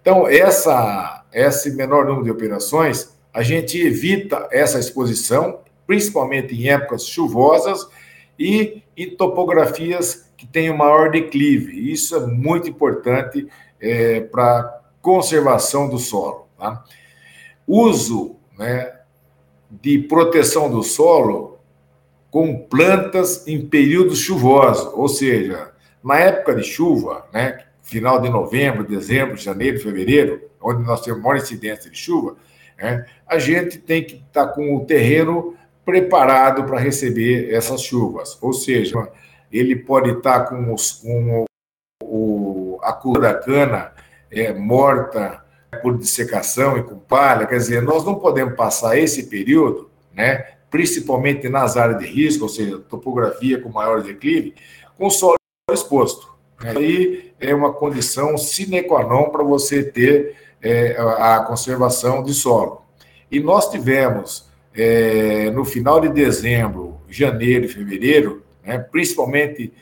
Então, 0.00 0.26
essa, 0.26 1.24
esse 1.32 1.72
menor 1.72 2.06
número 2.06 2.24
de 2.24 2.30
operações, 2.30 3.16
a 3.32 3.42
gente 3.42 3.78
evita 3.78 4.48
essa 4.50 4.78
exposição, 4.78 5.60
principalmente 5.86 6.54
em 6.54 6.68
épocas 6.68 7.06
chuvosas 7.06 7.86
e 8.38 8.82
em 8.96 9.14
topografias 9.16 10.30
que 10.36 10.46
tenham 10.46 10.76
maior 10.76 11.10
declive. 11.10 11.92
Isso 11.92 12.16
é 12.16 12.20
muito 12.26 12.68
importante 12.68 13.46
é, 13.80 14.20
para 14.20 14.80
conservação 15.02 15.88
do 15.88 15.98
solo. 15.98 16.48
Tá? 16.58 16.82
Uso 17.66 18.36
né, 18.58 19.00
de 19.70 19.98
proteção 19.98 20.70
do 20.70 20.82
solo 20.82 21.58
com 22.30 22.56
plantas 22.56 23.46
em 23.46 23.66
períodos 23.66 24.18
chuvosos, 24.18 24.92
ou 24.94 25.08
seja, 25.08 25.72
na 26.02 26.18
época 26.18 26.54
de 26.54 26.62
chuva, 26.62 27.26
né, 27.32 27.66
final 27.90 28.20
de 28.20 28.30
novembro, 28.30 28.84
dezembro, 28.84 29.36
janeiro, 29.36 29.80
fevereiro, 29.80 30.40
onde 30.62 30.84
nós 30.84 31.00
temos 31.00 31.20
maior 31.20 31.36
incidência 31.36 31.90
de 31.90 31.98
chuva, 31.98 32.36
né, 32.78 33.04
a 33.26 33.36
gente 33.36 33.78
tem 33.78 34.04
que 34.04 34.14
estar 34.14 34.46
tá 34.46 34.52
com 34.52 34.76
o 34.76 34.86
terreno 34.86 35.56
preparado 35.84 36.62
para 36.64 36.78
receber 36.78 37.52
essas 37.52 37.82
chuvas. 37.82 38.38
Ou 38.40 38.52
seja, 38.52 39.10
ele 39.50 39.74
pode 39.74 40.10
estar 40.10 40.44
tá 40.44 40.46
com, 40.46 40.72
os, 40.72 40.92
com 40.92 41.44
o, 42.04 42.78
a 42.80 42.92
cultura 42.92 43.32
da 43.32 43.38
cana 43.40 43.92
é, 44.30 44.52
morta 44.52 45.44
por 45.82 45.98
dessecação 45.98 46.78
e 46.78 46.84
com 46.84 46.96
palha. 46.96 47.44
Quer 47.44 47.56
dizer, 47.56 47.82
nós 47.82 48.04
não 48.04 48.14
podemos 48.14 48.54
passar 48.54 48.96
esse 48.96 49.24
período, 49.24 49.90
né, 50.14 50.46
principalmente 50.70 51.48
nas 51.48 51.76
áreas 51.76 51.98
de 51.98 52.06
risco, 52.06 52.44
ou 52.44 52.48
seja, 52.48 52.78
topografia 52.78 53.60
com 53.60 53.68
maior 53.68 54.00
declive, 54.00 54.54
com 54.96 55.10
solo 55.10 55.34
exposto. 55.72 56.30
Aí 56.58 57.29
é 57.40 57.54
uma 57.54 57.72
condição 57.72 58.36
sine 58.36 58.82
qua 58.82 59.02
non 59.02 59.30
para 59.30 59.42
você 59.42 59.82
ter 59.82 60.36
é, 60.62 60.96
a 60.98 61.40
conservação 61.40 62.22
de 62.22 62.34
solo. 62.34 62.82
E 63.30 63.40
nós 63.40 63.70
tivemos, 63.70 64.48
é, 64.74 65.50
no 65.50 65.64
final 65.64 66.00
de 66.00 66.08
dezembro, 66.10 67.00
janeiro 67.08 67.64
e 67.64 67.68
fevereiro, 67.68 68.42
né, 68.64 68.78
principalmente 68.78 69.72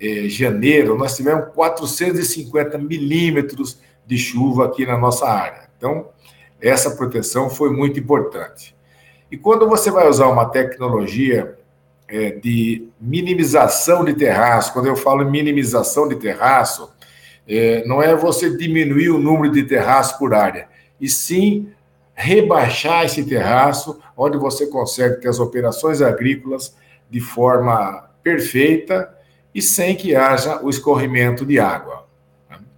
é, 0.00 0.28
janeiro, 0.28 0.96
nós 0.96 1.16
tivemos 1.16 1.52
450 1.54 2.76
milímetros 2.78 3.80
de 4.06 4.18
chuva 4.18 4.66
aqui 4.66 4.84
na 4.84 4.98
nossa 4.98 5.26
área. 5.26 5.68
Então, 5.76 6.08
essa 6.60 6.90
proteção 6.90 7.48
foi 7.48 7.70
muito 7.70 7.98
importante. 7.98 8.76
E 9.30 9.36
quando 9.36 9.68
você 9.68 9.90
vai 9.90 10.08
usar 10.08 10.26
uma 10.26 10.46
tecnologia 10.46 11.56
é, 12.10 12.30
de 12.30 12.88
minimização 13.00 14.04
de 14.04 14.14
terraço, 14.14 14.72
quando 14.72 14.86
eu 14.86 14.96
falo 14.96 15.24
minimização 15.30 16.08
de 16.08 16.16
terraço, 16.16 16.92
é, 17.48 17.84
não 17.86 18.02
é 18.02 18.14
você 18.14 18.56
diminuir 18.56 19.10
o 19.10 19.18
número 19.18 19.52
de 19.52 19.62
terraços 19.62 20.18
por 20.18 20.34
área, 20.34 20.68
e 21.00 21.08
sim 21.08 21.68
rebaixar 22.14 23.04
esse 23.04 23.24
terraço, 23.24 23.98
onde 24.16 24.36
você 24.36 24.66
consegue 24.66 25.20
ter 25.20 25.28
as 25.28 25.40
operações 25.40 26.02
agrícolas 26.02 26.76
de 27.08 27.20
forma 27.20 28.10
perfeita 28.22 29.08
e 29.54 29.62
sem 29.62 29.96
que 29.96 30.14
haja 30.14 30.60
o 30.62 30.68
escorrimento 30.68 31.46
de 31.46 31.58
água. 31.58 32.06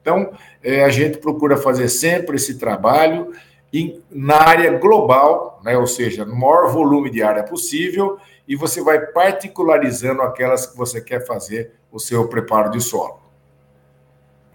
Então, 0.01 0.33
é, 0.63 0.85
a 0.85 0.89
gente 0.91 1.19
procura 1.19 1.57
fazer 1.57 1.89
sempre 1.89 2.37
esse 2.37 2.59
trabalho 2.59 3.33
em, 3.73 4.01
na 4.11 4.37
área 4.37 4.79
global, 4.79 5.61
né, 5.65 5.77
ou 5.77 5.87
seja, 5.87 6.25
no 6.25 6.37
maior 6.37 6.73
volume 6.73 7.11
de 7.11 7.23
área 7.23 7.43
possível, 7.43 8.19
e 8.47 8.57
você 8.57 8.83
vai 8.83 8.99
particularizando 8.99 10.23
aquelas 10.23 10.67
que 10.67 10.77
você 10.77 11.01
quer 11.01 11.27
fazer 11.27 11.73
o 11.91 11.99
seu 11.99 12.29
preparo 12.29 12.71
de 12.71 12.81
solo. 12.81 13.21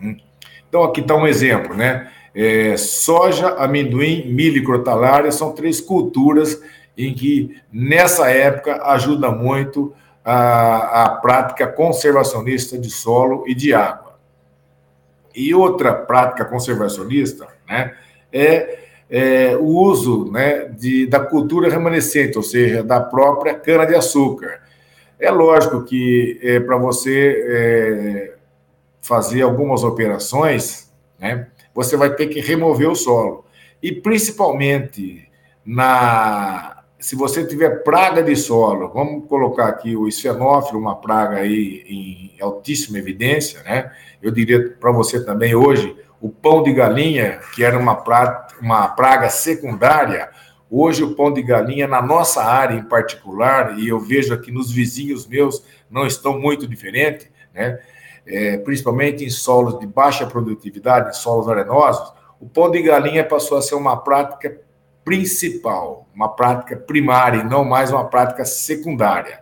Hum. 0.02 0.18
Então, 0.68 0.84
aqui 0.84 1.02
está 1.02 1.16
um 1.16 1.28
exemplo, 1.28 1.76
né? 1.76 2.12
É, 2.36 2.78
soja, 2.78 3.56
amendoim, 3.56 4.32
milho 4.32 4.58
e 4.58 4.64
crotalária 4.64 5.32
são 5.32 5.54
três 5.54 5.82
culturas 5.82 6.62
em 6.98 7.14
que, 7.14 7.60
nessa 7.72 8.30
época, 8.30 8.84
ajuda 8.92 9.32
muito 9.32 9.94
a, 10.24 11.04
a 11.04 11.10
prática 11.10 11.66
conservacionista 11.66 12.78
de 12.78 12.90
solo 12.90 13.44
e 13.48 13.56
de 13.56 13.74
água. 13.74 14.20
E 15.34 15.54
outra 15.54 15.94
prática 15.94 16.44
conservacionista 16.44 17.48
né, 17.68 17.96
é 18.34 18.87
é, 19.10 19.56
o 19.56 19.66
uso 19.66 20.30
né, 20.32 20.66
de, 20.66 21.08
da 21.08 21.20
cultura 21.20 21.70
remanescente, 21.70 22.38
ou 22.38 22.44
seja, 22.44 22.84
da 22.84 23.00
própria 23.00 23.54
cana-de-açúcar. 23.54 24.62
É 25.20 25.32
lógico 25.32 25.84
que 25.84 26.40
é, 26.44 26.60
para 26.60 26.78
você 26.78 27.46
é, 27.48 28.34
fazer 29.02 29.42
algumas 29.42 29.84
operações, 29.84 30.92
né, 31.20 31.48
você 31.74 31.96
vai 31.96 32.14
ter 32.14 32.28
que 32.28 32.40
remover 32.40 32.90
o 32.90 32.96
solo. 32.96 33.46
E 33.82 33.92
principalmente 33.92 35.28
na 35.66 36.74
se 37.00 37.16
você 37.16 37.46
tiver 37.46 37.84
praga 37.84 38.24
de 38.24 38.36
solo, 38.36 38.90
vamos 38.90 39.28
colocar 39.28 39.68
aqui 39.68 39.96
o 39.96 40.08
esfenófilo, 40.08 40.80
uma 40.80 40.96
praga 40.96 41.38
aí 41.38 41.84
em 41.88 42.42
altíssima 42.42 42.98
evidência, 42.98 43.62
né? 43.62 43.92
Eu 44.22 44.32
diria 44.32 44.76
para 44.80 44.92
você 44.92 45.24
também 45.24 45.54
hoje 45.54 45.96
o 46.22 46.30
pão 46.30 46.64
de 46.64 46.74
galinha, 46.74 47.40
que 47.54 47.64
era 47.64 47.78
uma, 47.78 47.96
pra, 47.96 48.48
uma 48.62 48.88
praga 48.90 49.30
secundária, 49.30 50.30
hoje 50.70 51.04
o 51.04 51.16
pão 51.16 51.32
de 51.32 51.42
galinha, 51.42 51.88
na 51.88 52.02
nossa 52.02 52.44
área 52.44 52.76
em 52.76 52.84
particular, 52.84 53.78
e 53.78 53.88
eu 53.88 54.00
vejo 54.00 54.34
aqui 54.34 54.52
nos 54.52 54.72
vizinhos 54.72 55.28
meus, 55.28 55.64
não 55.90 56.06
estão 56.06 56.40
muito 56.40 56.68
diferentes, 56.68 57.30
né? 57.54 57.80
É, 58.30 58.58
principalmente 58.58 59.24
em 59.24 59.30
solos 59.30 59.80
de 59.80 59.88
baixa 59.88 60.28
produtividade, 60.28 61.12
em 61.12 61.14
solos 61.14 61.48
arenosos, 61.48 62.12
o 62.42 62.50
pão 62.50 62.70
de 62.70 62.82
galinha 62.82 63.24
passou 63.24 63.58
a 63.58 63.62
ser 63.62 63.76
uma 63.76 63.96
prática 63.96 64.60
principal, 65.06 66.06
uma 66.14 66.36
prática 66.36 66.76
primária 66.76 67.40
e 67.40 67.44
não 67.46 67.64
mais 67.64 67.90
uma 67.90 68.04
prática 68.10 68.44
secundária. 68.44 69.40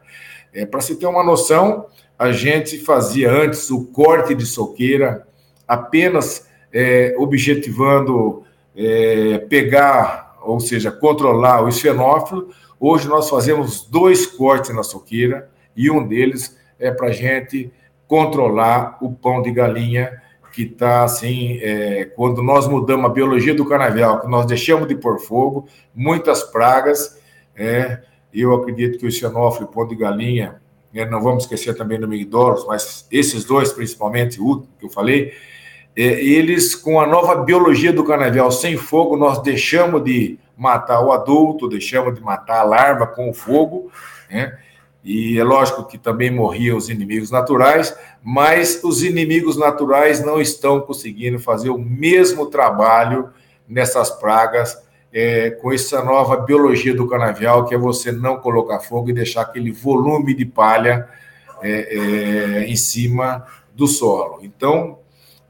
É, 0.54 0.68
Para 0.68 0.82
se 0.82 0.96
ter 0.98 1.08
uma 1.08 1.24
noção, 1.24 1.88
a 2.18 2.32
gente 2.32 2.78
fazia 2.78 3.32
antes 3.32 3.72
o 3.72 3.88
corte 3.88 4.36
de 4.36 4.46
soqueira 4.46 5.28
apenas 5.68 6.48
é, 6.76 7.16
objetivando 7.18 8.44
é, 8.76 9.38
pegar, 9.38 10.36
ou 10.44 10.60
seja, 10.60 10.92
controlar 10.92 11.64
o 11.64 11.70
esfenófilo. 11.70 12.50
Hoje 12.78 13.08
nós 13.08 13.30
fazemos 13.30 13.88
dois 13.88 14.26
cortes 14.26 14.76
na 14.76 14.84
soqueira 14.84 15.50
e 15.74 15.90
um 15.90 16.06
deles 16.06 16.58
é 16.78 16.92
para 16.92 17.08
a 17.08 17.12
gente 17.14 17.72
controlar 18.06 18.98
o 19.02 19.10
pão 19.14 19.42
de 19.42 19.52
galinha 19.52 20.22
que 20.52 20.64
está 20.64 21.04
assim, 21.04 21.60
é, 21.62 22.06
quando 22.06 22.44
nós 22.44 22.68
mudamos 22.68 23.06
a 23.06 23.10
biologia 23.10 23.54
do 23.54 23.66
canavial, 23.66 24.22
que 24.22 24.28
nós 24.28 24.46
deixamos 24.46 24.88
de 24.88 24.96
pôr 24.96 25.20
fogo, 25.20 25.68
muitas 25.94 26.44
pragas, 26.44 27.22
é, 27.56 28.02
eu 28.34 28.54
acredito 28.54 28.98
que 28.98 29.06
o 29.06 29.12
xenófilo 29.12 29.66
e 29.66 29.70
o 29.70 29.72
pão 29.72 29.86
de 29.86 29.96
galinha, 29.96 30.62
é, 30.94 31.10
não 31.10 31.22
vamos 31.22 31.44
esquecer 31.44 31.76
também 31.76 32.00
do 32.00 32.08
migdoros, 32.08 32.66
mas 32.66 33.06
esses 33.12 33.44
dois, 33.44 33.74
principalmente, 33.74 34.40
o 34.40 34.62
que 34.80 34.86
eu 34.86 34.90
falei, 34.90 35.34
eles, 35.96 36.76
com 36.76 37.00
a 37.00 37.08
nova 37.08 37.36
biologia 37.36 37.94
do 37.94 38.04
canavial 38.04 38.52
sem 38.52 38.76
fogo, 38.76 39.16
nós 39.16 39.42
deixamos 39.42 40.04
de 40.04 40.38
matar 40.58 41.02
o 41.02 41.12
adulto, 41.12 41.70
deixamos 41.70 42.14
de 42.16 42.22
matar 42.22 42.60
a 42.60 42.64
larva 42.64 43.08
com 43.08 43.30
o 43.30 43.34
fogo, 43.34 43.92
né? 44.30 44.58
E 45.04 45.38
é 45.40 45.44
lógico 45.44 45.86
que 45.86 46.00
também 46.00 46.32
morriam 46.32 46.76
os 46.76 46.90
inimigos 46.90 47.30
naturais, 47.30 47.96
mas 48.24 48.84
os 48.84 49.04
inimigos 49.04 49.56
naturais 49.56 50.26
não 50.26 50.42
estão 50.42 50.82
conseguindo 50.82 51.38
fazer 51.38 51.70
o 51.70 51.78
mesmo 51.78 52.48
trabalho 52.48 53.30
nessas 53.70 54.10
pragas 54.10 54.76
é, 55.14 55.52
com 55.52 55.72
essa 55.72 56.04
nova 56.04 56.38
biologia 56.38 56.94
do 56.96 57.08
canavial, 57.08 57.66
que 57.66 57.76
é 57.76 57.78
você 57.78 58.12
não 58.12 58.38
colocar 58.38 58.80
fogo 58.80 59.12
e 59.12 59.14
deixar 59.14 59.42
aquele 59.42 59.72
volume 59.72 60.34
de 60.34 60.44
palha 60.44 61.08
é, 61.62 61.72
é, 61.72 62.66
em 62.66 62.76
cima 62.76 63.46
do 63.76 63.88
solo. 63.88 64.40
Então, 64.42 64.98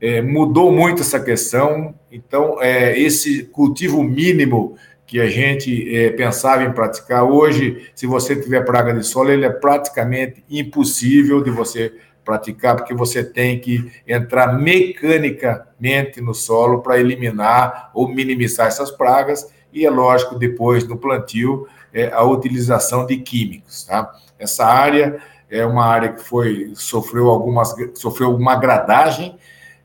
é, 0.02 0.22
mudou 0.22 0.72
muito 0.72 1.02
essa 1.02 1.20
questão. 1.20 1.94
Então, 2.12 2.62
é, 2.62 2.98
esse 3.00 3.44
cultivo 3.44 4.04
mínimo 4.04 4.76
que 5.06 5.20
a 5.20 5.28
gente 5.28 5.96
é, 5.96 6.10
pensava 6.12 6.64
em 6.64 6.72
praticar, 6.72 7.24
hoje, 7.24 7.90
se 7.94 8.08
você 8.08 8.36
tiver 8.36 8.66
praga 8.66 8.94
de 8.94 9.04
solo, 9.06 9.32
ele 9.32 9.46
é 9.46 9.50
praticamente 9.50 10.44
impossível 10.50 11.44
de 11.44 11.52
você 11.52 11.94
praticar, 12.24 12.76
porque 12.76 12.94
você 12.94 13.24
tem 13.24 13.60
que 13.60 13.92
entrar 14.08 14.58
mecanicamente 14.60 16.20
no 16.20 16.34
solo 16.34 16.82
para 16.82 17.00
eliminar 17.00 17.92
ou 17.94 18.08
minimizar 18.08 18.68
essas 18.68 18.90
pragas, 18.90 19.48
e 19.72 19.86
é 19.86 19.90
lógico, 19.90 20.40
depois 20.40 20.88
no 20.88 20.98
plantio, 20.98 21.68
é, 21.94 22.12
a 22.12 22.24
utilização 22.24 23.06
de 23.06 23.18
químicos. 23.18 23.84
Tá? 23.84 24.12
Essa 24.40 24.66
área 24.66 25.20
é 25.50 25.66
uma 25.66 25.86
área 25.86 26.14
que 26.14 26.24
foi 26.24 26.72
sofreu 26.74 27.30
algumas 27.30 27.76
sofreu 27.94 28.36
uma 28.36 28.56
gradagem, 28.56 29.38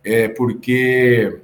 é, 0.05 0.29
porque 0.29 1.41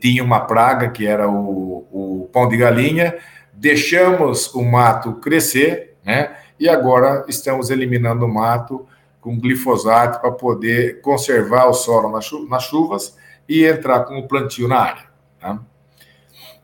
tinha 0.00 0.22
uma 0.22 0.40
praga 0.40 0.90
que 0.90 1.06
era 1.06 1.28
o, 1.28 1.86
o 1.92 2.30
pão 2.32 2.48
de 2.48 2.56
galinha, 2.56 3.16
deixamos 3.52 4.54
o 4.54 4.62
mato 4.62 5.14
crescer, 5.14 5.96
né? 6.04 6.36
E 6.58 6.68
agora 6.68 7.24
estamos 7.28 7.70
eliminando 7.70 8.24
o 8.24 8.32
mato 8.32 8.86
com 9.20 9.38
glifosato 9.38 10.20
para 10.20 10.30
poder 10.30 11.00
conservar 11.00 11.66
o 11.66 11.72
solo 11.72 12.10
nas 12.48 12.64
chuvas 12.64 13.16
e 13.48 13.64
entrar 13.64 14.00
com 14.00 14.18
o 14.18 14.28
plantio 14.28 14.68
na 14.68 14.78
área. 14.78 15.04
Tá? 15.40 15.58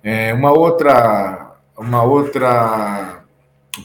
É, 0.03 0.33
uma 0.33 0.53
outra 0.53 1.57
uma 1.77 2.03
outra 2.03 3.23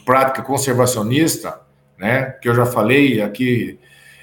prática 0.04 0.42
conservacionista, 0.42 1.60
né, 1.96 2.32
que 2.42 2.48
eu 2.48 2.54
já 2.54 2.66
falei 2.66 3.22
aqui, 3.22 3.78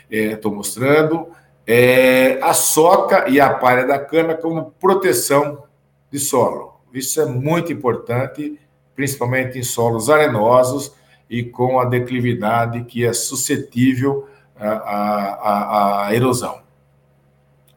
estou 0.10 0.52
é, 0.52 0.56
mostrando, 0.56 1.30
é 1.74 2.38
a 2.42 2.54
soca 2.54 3.30
e 3.30 3.40
a 3.40 3.54
palha 3.54 3.88
da 3.88 3.98
cana 3.98 4.36
como 4.36 4.72
proteção 4.72 5.64
de 6.12 6.20
solo. 6.20 6.82
Isso 6.94 7.22
é 7.22 7.26
muito 7.26 7.72
importante, 7.72 8.60
principalmente 8.94 9.58
em 9.58 9.64
solos 9.64 10.10
arenosos 10.10 10.94
e 11.30 11.44
com 11.44 11.80
a 11.80 11.86
declividade 11.86 12.84
que 12.84 13.06
é 13.06 13.14
suscetível 13.14 14.28
à, 14.60 16.10
erosão. 16.12 16.62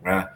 Né? 0.03 0.29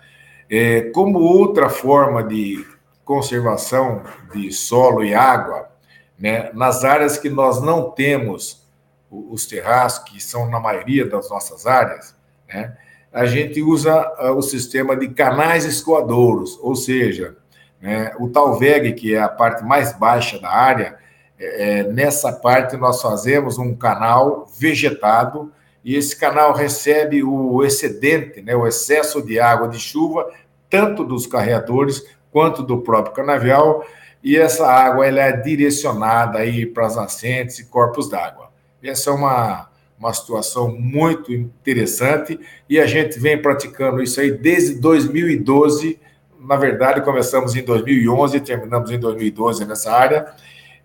É, 0.48 0.82
como 0.90 1.18
outra 1.18 1.68
forma 1.68 2.22
de 2.22 2.64
conservação 3.04 4.04
de 4.32 4.52
solo 4.52 5.02
e 5.02 5.12
água, 5.12 5.68
né, 6.16 6.52
nas 6.52 6.84
áreas 6.84 7.18
que 7.18 7.28
nós 7.28 7.60
não 7.60 7.90
temos 7.90 8.64
os 9.10 9.46
terraços, 9.46 10.04
que 10.04 10.22
são 10.22 10.48
na 10.48 10.60
maioria 10.60 11.08
das 11.08 11.28
nossas 11.28 11.66
áreas, 11.66 12.16
né, 12.48 12.76
a 13.18 13.26
gente 13.26 13.60
usa 13.60 14.08
o 14.36 14.40
sistema 14.40 14.96
de 14.96 15.08
canais 15.08 15.64
escoadouros, 15.64 16.56
ou 16.62 16.76
seja, 16.76 17.36
né, 17.80 18.12
o 18.20 18.28
Talveg, 18.28 18.92
que 18.92 19.12
é 19.12 19.20
a 19.20 19.28
parte 19.28 19.64
mais 19.64 19.92
baixa 19.92 20.38
da 20.38 20.48
área, 20.48 20.96
é, 21.36 21.80
é, 21.80 21.82
nessa 21.84 22.32
parte 22.32 22.76
nós 22.76 23.02
fazemos 23.02 23.58
um 23.58 23.74
canal 23.74 24.46
vegetado 24.58 25.52
e 25.84 25.96
esse 25.96 26.16
canal 26.16 26.52
recebe 26.52 27.24
o 27.24 27.64
excedente, 27.64 28.40
né, 28.40 28.54
o 28.54 28.68
excesso 28.68 29.20
de 29.20 29.40
água 29.40 29.66
de 29.68 29.80
chuva, 29.80 30.30
tanto 30.70 31.02
dos 31.02 31.26
carreadores 31.26 32.04
quanto 32.30 32.62
do 32.62 32.78
próprio 32.78 33.14
canavial, 33.14 33.84
e 34.22 34.36
essa 34.36 34.64
água 34.64 35.04
ela 35.04 35.22
é 35.22 35.32
direcionada 35.32 36.38
aí 36.38 36.66
para 36.66 36.86
as 36.86 36.94
nascentes 36.94 37.58
e 37.58 37.66
corpos 37.66 38.08
d'água. 38.08 38.50
Essa 38.80 39.10
é 39.10 39.12
uma, 39.12 39.67
uma 39.98 40.12
situação 40.14 40.70
muito 40.70 41.32
interessante 41.32 42.38
e 42.68 42.78
a 42.78 42.86
gente 42.86 43.18
vem 43.18 43.40
praticando 43.40 44.02
isso 44.02 44.20
aí 44.20 44.30
desde 44.30 44.76
2012. 44.76 45.98
Na 46.40 46.56
verdade, 46.56 47.00
começamos 47.00 47.56
em 47.56 47.62
2011 47.62 48.36
e 48.36 48.40
terminamos 48.40 48.90
em 48.90 48.98
2012 48.98 49.66
nessa 49.66 49.92
área 49.92 50.32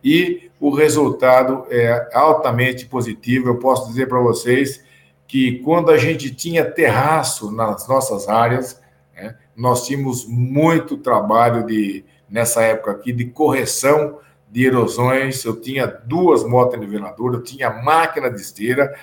e 0.04 0.50
o 0.60 0.72
resultado 0.72 1.66
é 1.70 2.10
altamente 2.14 2.86
positivo. 2.88 3.50
Eu 3.50 3.60
posso 3.60 3.88
dizer 3.88 4.08
para 4.08 4.20
vocês 4.20 4.84
que 5.28 5.60
quando 5.60 5.92
a 5.92 5.98
gente 5.98 6.34
tinha 6.34 6.66
terraço 6.66 7.52
nas 7.52 7.88
nossas 7.88 8.28
áreas, 8.28 8.82
né, 9.16 9.36
nós 9.56 9.86
tínhamos 9.86 10.26
muito 10.28 10.98
trabalho 10.98 11.66
de 11.66 12.04
nessa 12.30 12.64
época 12.64 12.92
aqui 12.92 13.14
de 13.14 13.26
correção 13.26 14.18
de 14.54 14.68
erosões. 14.68 15.44
Eu 15.44 15.60
tinha 15.60 15.88
duas 15.88 16.44
motos 16.48 16.80
niveladoras, 16.80 17.40
eu 17.40 17.44
tinha 17.44 17.72
máquina 17.72 18.30
de 18.30 18.40
esteira 18.40 18.94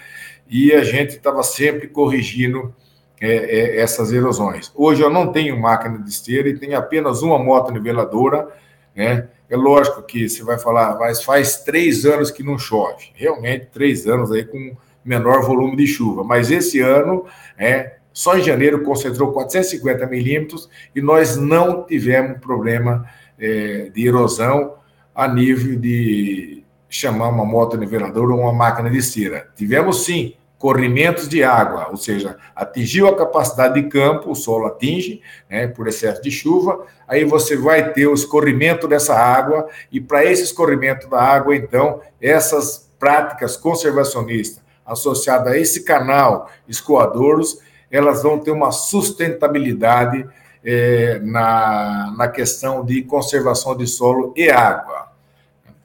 e 0.49 0.73
a 0.73 0.85
gente 0.85 1.17
estava 1.17 1.43
sempre 1.43 1.89
corrigindo 1.89 2.73
é, 3.21 3.35
é, 3.35 3.81
essas 3.81 4.13
erosões. 4.13 4.73
Hoje 4.77 5.03
eu 5.03 5.11
não 5.11 5.33
tenho 5.33 5.59
máquina 5.59 5.99
de 5.99 6.09
esteira 6.09 6.49
e 6.49 6.57
tenho 6.57 6.79
apenas 6.79 7.21
uma 7.21 7.39
moto 7.39 7.73
niveladora, 7.73 8.49
né? 8.95 9.29
É 9.49 9.57
lógico 9.57 10.01
que 10.03 10.29
você 10.29 10.45
vai 10.45 10.57
falar, 10.57 10.97
mas 10.97 11.25
faz 11.25 11.65
três 11.65 12.07
anos 12.07 12.31
que 12.31 12.45
não 12.45 12.57
chove. 12.57 13.11
Realmente, 13.15 13.67
três 13.73 14.07
anos 14.07 14.31
aí 14.31 14.45
com 14.45 14.77
menor 15.05 15.43
volume 15.43 15.75
de 15.75 15.89
chuva. 15.89 16.23
Mas 16.23 16.53
esse 16.53 16.79
ano, 16.79 17.27
é, 17.59 17.97
só 18.13 18.39
em 18.39 18.45
janeiro 18.45 18.85
concentrou 18.85 19.33
450 19.33 20.07
milímetros 20.07 20.71
e 20.95 21.03
nós 21.03 21.37
não 21.37 21.83
tivemos 21.85 22.39
problema 22.39 23.05
é, 23.37 23.91
de 23.93 24.07
erosão 24.07 24.75
a 25.14 25.29
nível 25.29 25.79
de 25.79 26.64
chamar 26.88 27.29
uma 27.29 27.44
moto 27.44 27.77
niveladora 27.77 28.33
ou 28.33 28.40
uma 28.40 28.53
máquina 28.53 28.90
de 28.90 28.99
esteira. 28.99 29.49
Tivemos 29.55 30.05
sim 30.05 30.35
corrimentos 30.59 31.27
de 31.27 31.42
água, 31.42 31.88
ou 31.90 31.96
seja, 31.96 32.37
atingiu 32.55 33.09
a 33.09 33.16
capacidade 33.16 33.81
de 33.81 33.88
campo, 33.88 34.31
o 34.31 34.35
solo 34.35 34.66
atinge, 34.66 35.23
né, 35.49 35.66
por 35.66 35.88
excesso 35.88 36.20
de 36.20 36.31
chuva, 36.31 36.85
aí 37.09 37.25
você 37.25 37.57
vai 37.57 37.94
ter 37.94 38.07
o 38.07 38.12
escorrimento 38.12 38.87
dessa 38.87 39.14
água, 39.14 39.66
e 39.90 39.99
para 39.99 40.23
esse 40.23 40.42
escorrimento 40.42 41.09
da 41.09 41.18
água, 41.18 41.57
então, 41.57 42.03
essas 42.20 42.90
práticas 42.99 43.57
conservacionistas 43.57 44.62
associadas 44.85 45.55
a 45.55 45.57
esse 45.57 45.83
canal 45.83 46.51
escoadouros, 46.68 47.59
elas 47.90 48.23
vão 48.23 48.38
ter 48.38 48.51
uma 48.51 48.70
sustentabilidade 48.70 50.29
é, 50.62 51.20
na, 51.20 52.12
na 52.16 52.29
questão 52.29 52.85
de 52.85 53.03
conservação 53.03 53.75
de 53.75 53.87
solo 53.87 54.35
e 54.37 54.51
água. 54.51 55.00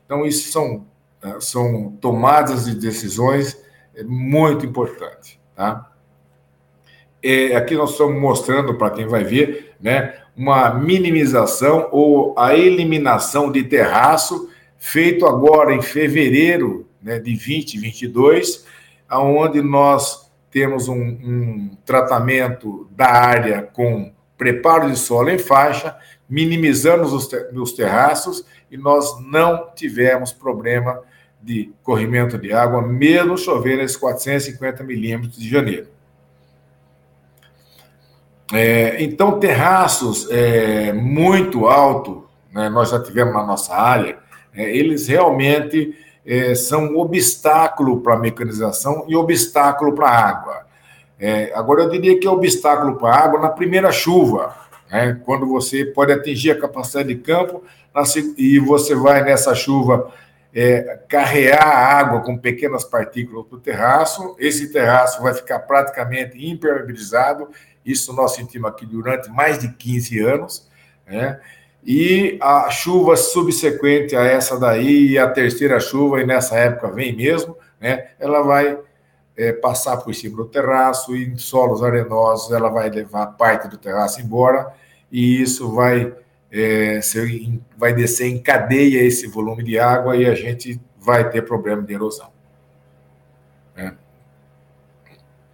Então, 0.05 0.25
isso 0.25 0.51
são, 0.51 0.85
são 1.39 1.97
tomadas 1.99 2.65
de 2.65 2.75
decisões 2.75 3.63
é 3.95 4.03
muito 4.03 4.65
importante, 4.65 5.39
tá? 5.55 5.91
É, 7.23 7.55
aqui 7.55 7.75
nós 7.75 7.91
estamos 7.91 8.21
mostrando 8.21 8.77
para 8.77 8.91
quem 8.91 9.07
vai 9.07 9.23
ver, 9.23 9.73
né, 9.81 10.13
uma 10.35 10.73
minimização 10.75 11.87
ou 11.91 12.37
a 12.37 12.53
eliminação 12.53 13.51
de 13.51 13.63
terraço 13.63 14.49
feito 14.77 15.25
agora 15.25 15.73
em 15.73 15.81
fevereiro 15.81 16.87
né, 17.01 17.17
de 17.17 17.31
2022, 17.31 18.65
aonde 19.07 19.61
nós 19.61 20.29
temos 20.51 20.87
um, 20.87 21.01
um 21.01 21.77
tratamento 21.85 22.87
da 22.91 23.07
área 23.07 23.63
com 23.63 24.13
preparo 24.37 24.91
de 24.91 24.97
solo 24.97 25.29
em 25.29 25.39
faixa, 25.39 25.97
minimizamos 26.29 27.13
os, 27.13 27.29
os 27.53 27.73
terraços 27.73 28.45
e 28.69 28.77
nós 28.77 29.19
não 29.21 29.69
tivemos 29.75 30.31
problema 30.31 31.01
de 31.41 31.71
corrimento 31.83 32.37
de 32.37 32.51
água, 32.51 32.81
mesmo 32.81 33.37
chovendo 33.37 33.83
esses 33.83 33.97
450 33.97 34.83
milímetros 34.83 35.37
de 35.37 35.47
janeiro. 35.47 35.87
É, 38.53 39.01
então, 39.03 39.39
terraços 39.39 40.29
é, 40.29 40.93
muito 40.93 41.67
alto, 41.67 42.25
né, 42.51 42.69
nós 42.69 42.89
já 42.89 43.01
tivemos 43.01 43.33
na 43.33 43.45
nossa 43.45 43.75
área, 43.75 44.17
é, 44.53 44.75
eles 44.75 45.07
realmente 45.07 45.95
é, 46.25 46.55
são 46.55 46.85
um 46.85 46.97
obstáculo 46.97 48.01
para 48.01 48.15
a 48.15 48.19
mecanização 48.19 49.05
e 49.07 49.15
obstáculo 49.15 49.93
para 49.93 50.09
a 50.09 50.29
água. 50.29 50.65
É, 51.19 51.51
agora, 51.55 51.83
eu 51.83 51.89
diria 51.89 52.19
que 52.19 52.27
é 52.27 52.29
obstáculo 52.29 52.97
para 52.97 53.09
a 53.09 53.23
água 53.23 53.39
na 53.39 53.49
primeira 53.49 53.91
chuva, 53.91 54.55
né, 54.91 55.19
quando 55.25 55.47
você 55.47 55.85
pode 55.85 56.11
atingir 56.11 56.51
a 56.51 56.59
capacidade 56.59 57.09
de 57.09 57.15
campo 57.15 57.63
e 58.37 58.59
você 58.59 58.93
vai 58.93 59.23
nessa 59.23 59.55
chuva 59.55 60.11
é, 60.53 60.99
carrear 61.09 61.67
a 61.67 61.97
água 61.99 62.21
com 62.21 62.37
pequenas 62.37 62.83
partículas 62.85 63.45
para 63.45 63.57
o 63.57 63.59
terraço. 63.59 64.35
Esse 64.39 64.71
terraço 64.71 65.21
vai 65.21 65.33
ficar 65.33 65.59
praticamente 65.59 66.37
impermeabilizado. 66.37 67.49
Isso 67.85 68.13
nós 68.13 68.33
sentimos 68.35 68.69
aqui 68.69 68.85
durante 68.85 69.29
mais 69.29 69.59
de 69.59 69.69
15 69.73 70.19
anos. 70.19 70.69
Né? 71.05 71.39
E 71.85 72.37
a 72.41 72.69
chuva 72.71 73.15
subsequente 73.17 74.15
a 74.15 74.23
essa 74.23 74.57
daí, 74.57 75.17
a 75.17 75.29
terceira 75.29 75.79
chuva, 75.79 76.21
e 76.21 76.25
nessa 76.25 76.57
época 76.57 76.89
vem 76.89 77.15
mesmo, 77.15 77.57
né? 77.79 78.07
ela 78.19 78.41
vai 78.41 78.77
é, 79.37 79.51
passar 79.51 79.97
por 79.97 80.13
cima 80.13 80.37
do 80.37 80.45
terraço 80.45 81.15
e 81.15 81.25
em 81.25 81.37
solos 81.37 81.83
arenosos 81.83 82.51
ela 82.51 82.69
vai 82.69 82.89
levar 82.89 83.27
parte 83.27 83.67
do 83.67 83.77
terraço 83.77 84.21
embora 84.21 84.73
e 85.11 85.41
isso 85.41 85.73
vai 85.73 86.13
é, 86.51 86.99
vai 87.77 87.93
descer 87.93 88.27
em 88.27 88.37
cadeia 88.37 89.03
esse 89.03 89.27
volume 89.27 89.63
de 89.63 89.77
água 89.77 90.15
e 90.15 90.25
a 90.25 90.33
gente 90.33 90.79
vai 90.97 91.29
ter 91.29 91.41
problema 91.41 91.81
de 91.83 91.93
erosão. 91.93 92.29
Né? 93.75 93.95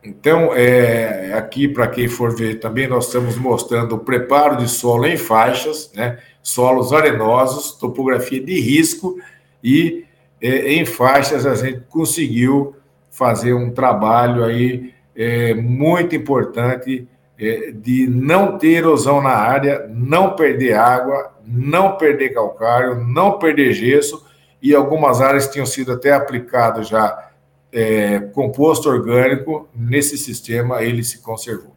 Então, 0.04 0.54
é, 0.54 1.34
aqui, 1.34 1.68
para 1.68 1.88
quem 1.88 2.08
for 2.08 2.36
ver 2.36 2.60
também, 2.60 2.88
nós 2.88 3.08
estamos 3.08 3.36
mostrando 3.36 3.96
o 3.96 4.00
preparo 4.00 4.58
de 4.58 4.68
solo 4.70 5.08
em 5.08 5.18
faixas, 5.18 5.92
né? 5.94 6.20
solos 6.42 6.94
arenosos, 6.94 7.74
topografia 7.74 8.44
de 8.44 8.60
risco, 8.60 9.18
e 9.64 10.06
é, 10.40 10.74
em 10.74 10.86
faixas 10.86 11.46
a 11.46 11.56
gente 11.56 11.82
conseguiu 11.90 12.76
fazer 13.12 13.54
um 13.54 13.70
trabalho 13.72 14.44
aí 14.44 14.94
é, 15.16 15.54
muito 15.54 16.16
importante 16.16 17.08
é, 17.38 17.72
de 17.72 18.08
não 18.08 18.58
ter 18.58 18.78
erosão 18.78 19.22
na 19.22 19.32
área, 19.32 19.88
não 19.90 20.36
perder 20.36 20.74
água, 20.74 21.34
não 21.46 21.98
perder 21.98 22.30
calcário, 22.30 23.04
não 23.04 23.38
perder 23.38 23.74
gesso, 23.74 24.26
e 24.62 24.74
algumas 24.74 25.22
áreas 25.22 25.48
tinham 25.48 25.66
sido 25.66 25.92
até 25.92 26.14
aplicado 26.14 26.84
já 26.84 27.30
é, 27.72 28.20
composto 28.20 28.90
orgânico, 28.90 29.68
nesse 29.76 30.18
sistema 30.18 30.82
ele 30.84 31.04
se 31.04 31.22
conservou. 31.22 31.76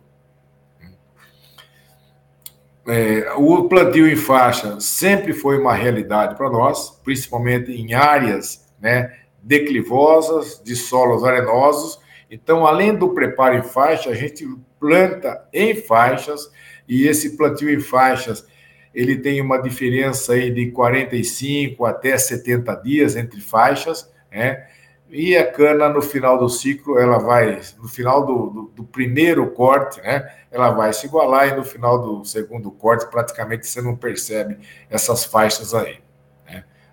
É, 2.86 3.32
o 3.36 3.66
plantio 3.66 4.06
em 4.06 4.16
faixa 4.16 4.78
sempre 4.78 5.32
foi 5.32 5.58
uma 5.58 5.72
realidade 5.72 6.34
para 6.36 6.50
nós, 6.50 6.90
principalmente 7.02 7.72
em 7.72 7.94
áreas 7.94 8.66
né, 8.78 9.10
declivosas, 9.44 10.60
de 10.64 10.74
solos 10.74 11.22
arenosos. 11.22 11.98
Então, 12.30 12.66
além 12.66 12.94
do 12.94 13.10
preparo 13.10 13.56
em 13.56 13.62
faixa, 13.62 14.10
a 14.10 14.14
gente 14.14 14.46
planta 14.80 15.46
em 15.52 15.74
faixas, 15.74 16.50
e 16.88 17.06
esse 17.06 17.36
plantio 17.36 17.70
em 17.70 17.80
faixas 17.80 18.46
ele 18.94 19.16
tem 19.16 19.40
uma 19.40 19.58
diferença 19.58 20.34
aí 20.34 20.50
de 20.50 20.70
45 20.70 21.84
até 21.84 22.16
70 22.16 22.74
dias 22.76 23.16
entre 23.16 23.40
faixas, 23.40 24.10
né? 24.30 24.68
E 25.10 25.36
a 25.36 25.50
cana, 25.50 25.88
no 25.88 26.00
final 26.00 26.38
do 26.38 26.48
ciclo, 26.48 26.98
ela 26.98 27.18
vai, 27.18 27.60
no 27.78 27.88
final 27.88 28.24
do, 28.24 28.50
do, 28.50 28.62
do, 28.76 28.84
primeiro 28.84 29.48
corte, 29.50 30.00
né? 30.00 30.28
Ela 30.50 30.70
vai 30.70 30.92
se 30.92 31.06
igualar 31.06 31.48
e 31.48 31.56
no 31.56 31.64
final 31.64 32.00
do 32.00 32.24
segundo 32.24 32.70
corte, 32.70 33.08
praticamente 33.10 33.66
você 33.66 33.82
não 33.82 33.96
percebe 33.96 34.58
essas 34.90 35.24
faixas 35.24 35.74
aí. 35.74 36.03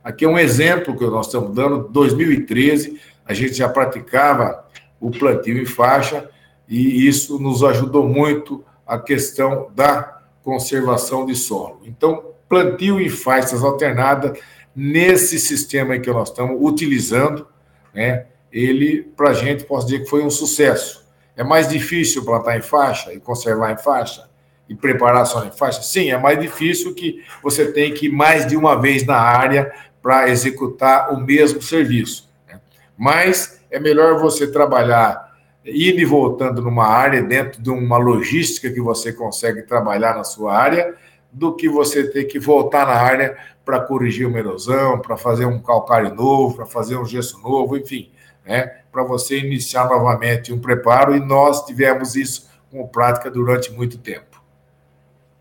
Aqui 0.03 0.25
é 0.25 0.27
um 0.27 0.39
exemplo 0.39 0.97
que 0.97 1.05
nós 1.05 1.27
estamos 1.27 1.53
dando, 1.53 1.87
2013, 1.89 2.99
a 3.25 3.33
gente 3.33 3.53
já 3.53 3.69
praticava 3.69 4.65
o 4.99 5.11
plantio 5.11 5.61
em 5.61 5.65
faixa 5.65 6.29
e 6.67 7.07
isso 7.07 7.39
nos 7.39 7.63
ajudou 7.63 8.07
muito 8.07 8.63
a 8.85 8.97
questão 8.97 9.69
da 9.75 10.21
conservação 10.43 11.25
de 11.25 11.35
solo. 11.35 11.81
Então, 11.85 12.31
plantio 12.49 12.99
em 12.99 13.09
faixas 13.09 13.63
alternadas, 13.63 14.39
nesse 14.75 15.39
sistema 15.39 15.99
que 15.99 16.09
nós 16.09 16.29
estamos 16.29 16.57
utilizando, 16.59 17.47
né, 17.93 18.25
ele, 18.51 19.03
para 19.15 19.29
a 19.29 19.33
gente, 19.33 19.63
posso 19.65 19.85
dizer 19.85 19.99
que 19.99 20.09
foi 20.09 20.23
um 20.23 20.29
sucesso. 20.29 21.05
É 21.37 21.43
mais 21.43 21.69
difícil 21.69 22.25
plantar 22.25 22.57
em 22.57 22.61
faixa 22.61 23.13
e 23.13 23.19
conservar 23.19 23.71
em 23.71 23.77
faixa 23.77 24.29
e 24.67 24.75
preparar 24.75 25.25
só 25.25 25.45
em 25.45 25.51
faixa? 25.51 25.81
Sim, 25.81 26.11
é 26.11 26.17
mais 26.17 26.39
difícil 26.39 26.93
que 26.93 27.23
você 27.41 27.71
tem 27.71 27.93
que 27.93 28.07
ir 28.07 28.11
mais 28.11 28.45
de 28.45 28.57
uma 28.57 28.79
vez 28.79 29.05
na 29.05 29.17
área 29.17 29.71
para 30.01 30.29
executar 30.29 31.13
o 31.13 31.19
mesmo 31.19 31.61
serviço. 31.61 32.29
Né? 32.47 32.59
Mas 32.97 33.61
é 33.69 33.79
melhor 33.79 34.19
você 34.19 34.51
trabalhar 34.51 35.31
indo 35.65 35.99
e 35.99 36.05
voltando 36.05 36.61
numa 36.61 36.87
área, 36.87 37.21
dentro 37.21 37.61
de 37.61 37.69
uma 37.69 37.97
logística 37.97 38.71
que 38.71 38.81
você 38.81 39.13
consegue 39.13 39.61
trabalhar 39.61 40.15
na 40.15 40.23
sua 40.23 40.57
área, 40.57 40.95
do 41.31 41.55
que 41.55 41.69
você 41.69 42.09
ter 42.09 42.25
que 42.25 42.39
voltar 42.39 42.85
na 42.85 42.93
área 42.93 43.37
para 43.63 43.79
corrigir 43.79 44.27
uma 44.27 44.39
erosão, 44.39 44.99
para 44.99 45.15
fazer 45.15 45.45
um 45.45 45.61
calcário 45.61 46.13
novo, 46.13 46.55
para 46.55 46.65
fazer 46.65 46.97
um 46.97 47.05
gesso 47.05 47.39
novo, 47.41 47.77
enfim, 47.77 48.11
né? 48.45 48.79
para 48.91 49.03
você 49.03 49.37
iniciar 49.39 49.87
novamente 49.87 50.51
um 50.51 50.59
preparo, 50.59 51.15
e 51.15 51.19
nós 51.19 51.65
tivemos 51.65 52.15
isso 52.15 52.49
como 52.69 52.87
prática 52.89 53.29
durante 53.29 53.71
muito 53.71 53.97
tempo. 53.97 54.41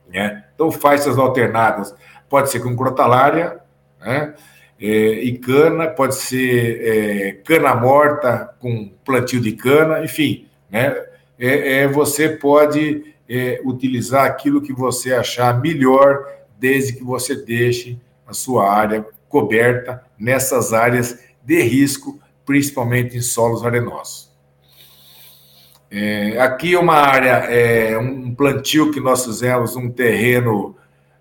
Né? 0.09 0.45
Então, 0.55 0.71
faixas 0.71 1.19
alternadas, 1.19 1.95
pode 2.29 2.51
ser 2.51 2.61
com 2.61 2.77
crotalária, 2.77 3.59
né? 4.01 4.35
É, 4.81 4.87
e 4.87 5.37
cana, 5.39 5.89
pode 5.89 6.15
ser 6.15 6.81
é, 6.83 7.33
cana 7.45 7.75
morta 7.75 8.55
com 8.59 8.91
plantio 9.05 9.41
de 9.41 9.53
cana, 9.53 10.03
enfim, 10.03 10.47
né? 10.71 10.97
É, 11.39 11.83
é 11.83 11.89
você 11.89 12.31
pode 12.31 13.15
é, 13.29 13.61
utilizar 13.65 14.25
aquilo 14.25 14.63
que 14.63 14.73
você 14.73 15.15
achar 15.15 15.61
melhor, 15.61 16.27
desde 16.59 16.95
que 16.95 17.05
você 17.05 17.37
deixe 17.37 17.99
a 18.27 18.33
sua 18.33 18.71
área 18.73 19.07
coberta 19.29 20.03
nessas 20.19 20.73
áreas 20.73 21.19
de 21.43 21.63
risco, 21.63 22.19
principalmente 22.45 23.17
em 23.17 23.21
solos 23.21 23.65
arenosos. 23.65 24.31
É, 25.91 26.39
aqui 26.39 26.77
uma 26.77 26.95
área, 26.95 27.45
é, 27.51 27.99
um 27.99 28.35
plantio 28.35 28.93
que 28.93 29.01
nós 29.01 29.25
fizemos, 29.25 29.75
um 29.75 29.91
terreno 29.91 30.77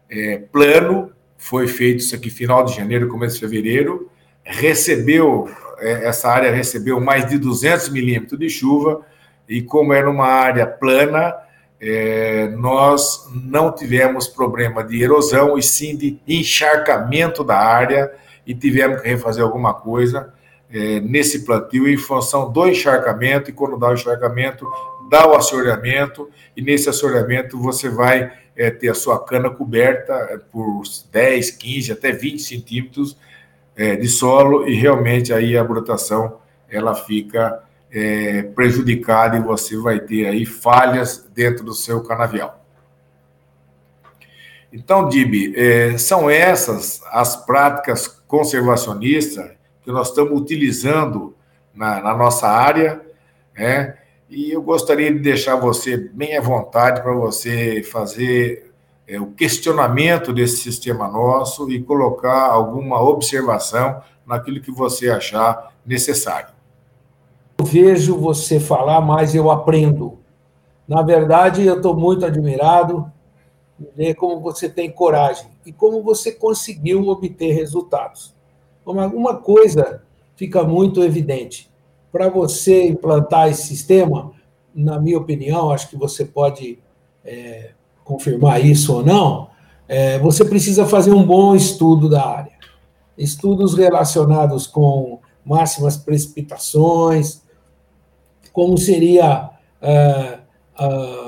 é, 0.10 0.38
plano, 0.38 1.12
foi 1.40 1.68
feito 1.68 2.00
isso 2.00 2.14
aqui 2.14 2.30
final 2.30 2.66
de 2.66 2.76
janeiro, 2.76 3.08
começo 3.08 3.36
de 3.36 3.40
fevereiro, 3.40 4.12
recebeu, 4.44 5.50
é, 5.80 6.06
essa 6.06 6.30
área 6.30 6.52
recebeu 6.52 7.00
mais 7.00 7.26
de 7.26 7.38
200 7.38 7.90
milímetros 7.90 8.38
de 8.38 8.50
chuva, 8.50 9.02
e 9.48 9.62
como 9.62 9.94
era 9.94 10.08
uma 10.08 10.28
área 10.28 10.68
plana, 10.68 11.34
é, 11.80 12.50
nós 12.50 13.26
não 13.34 13.74
tivemos 13.74 14.28
problema 14.28 14.84
de 14.84 15.02
erosão, 15.02 15.58
e 15.58 15.64
sim 15.64 15.96
de 15.96 16.20
encharcamento 16.28 17.42
da 17.42 17.58
área, 17.58 18.12
e 18.46 18.54
tivemos 18.54 19.02
que 19.02 19.08
refazer 19.08 19.42
alguma 19.42 19.74
coisa 19.74 20.34
é, 20.70 21.00
nesse 21.00 21.46
plantio 21.46 21.88
em 21.88 21.98
função 21.98 22.52
do 22.52 22.68
encharcamento, 22.68 23.50
e 23.50 23.54
quando 23.54 23.80
dá 23.80 23.88
o 23.88 23.94
encharcamento, 23.94 24.68
dá 25.10 25.28
o 25.28 25.36
assoreamento, 25.36 26.30
e 26.56 26.62
nesse 26.62 26.90
assoreamento 26.90 27.60
você 27.60 27.90
vai 27.90 28.32
é, 28.56 28.70
ter 28.70 28.90
a 28.90 28.94
sua 28.94 29.24
cana 29.24 29.50
coberta 29.50 30.14
é, 30.14 30.38
por 30.38 30.84
10, 31.12 31.52
15, 31.52 31.92
até 31.92 32.12
20 32.12 32.40
centímetros 32.40 33.18
é, 33.76 33.96
de 33.96 34.08
solo, 34.08 34.68
e 34.68 34.76
realmente 34.76 35.34
aí 35.34 35.58
a 35.58 35.64
brotação 35.64 36.38
ela 36.70 36.94
fica 36.94 37.64
é, 37.92 38.44
prejudicada 38.44 39.38
e 39.38 39.42
você 39.42 39.76
vai 39.78 40.00
ter 40.00 40.28
aí 40.28 40.46
falhas 40.46 41.28
dentro 41.34 41.64
do 41.66 41.74
seu 41.74 42.04
canavial. 42.04 42.64
Então, 44.72 45.10
Dib, 45.10 45.56
é, 45.56 45.98
são 45.98 46.30
essas 46.30 47.02
as 47.12 47.36
práticas 47.36 48.08
conservacionistas 48.28 49.52
que 49.84 49.92
nós 49.92 50.10
estamos 50.10 50.40
utilizando 50.40 51.36
na, 51.74 52.00
na 52.02 52.16
nossa 52.16 52.48
área, 52.48 53.02
né? 53.56 53.98
E 54.30 54.52
eu 54.52 54.62
gostaria 54.62 55.12
de 55.12 55.18
deixar 55.18 55.56
você 55.56 55.98
bem 55.98 56.38
à 56.38 56.42
vontade 56.42 57.02
para 57.02 57.14
você 57.14 57.82
fazer 57.82 58.72
é, 59.08 59.20
o 59.20 59.32
questionamento 59.32 60.32
desse 60.32 60.58
sistema 60.58 61.08
nosso 61.08 61.72
e 61.72 61.82
colocar 61.82 62.46
alguma 62.46 63.02
observação 63.02 64.04
naquilo 64.28 64.62
que 64.62 64.72
você 64.72 65.10
achar 65.10 65.74
necessário. 65.84 66.50
Eu 67.58 67.66
vejo 67.66 68.18
você 68.18 68.60
falar, 68.60 69.02
mas 69.02 69.34
eu 69.34 69.50
aprendo. 69.50 70.20
Na 70.88 71.02
verdade, 71.02 71.66
eu 71.66 71.78
estou 71.78 71.96
muito 71.96 72.24
admirado 72.24 73.12
ver 73.96 74.14
como 74.14 74.40
você 74.40 74.70
tem 74.70 74.92
coragem 74.92 75.50
e 75.66 75.74
como 75.74 76.04
você 76.04 76.32
conseguiu 76.32 77.08
obter 77.08 77.54
resultados. 77.54 78.36
Uma 78.86 79.38
coisa 79.38 80.04
fica 80.36 80.64
muito 80.64 81.04
evidente 81.04 81.69
para 82.12 82.30
você 82.30 82.88
implantar 82.88 83.50
esse 83.50 83.68
sistema, 83.68 84.32
na 84.74 85.00
minha 85.00 85.18
opinião, 85.18 85.72
acho 85.72 85.90
que 85.90 85.98
você 85.98 86.26
pode 86.26 86.80
é, 87.24 87.72
confirmar 88.04 88.64
isso 88.64 88.96
ou 88.96 89.06
não, 89.06 89.50
é, 89.88 90.20
você 90.20 90.46
precisa 90.46 90.86
fazer 90.86 91.12
um 91.12 91.24
bom 91.24 91.56
estudo 91.56 92.10
da 92.10 92.26
área. 92.26 92.54
Estudos 93.18 93.76
relacionados 93.76 94.66
com 94.66 95.20
máximas 95.44 95.98
precipitações, 95.98 97.42
como 98.54 98.78
seria 98.78 99.50
é, 99.82 100.40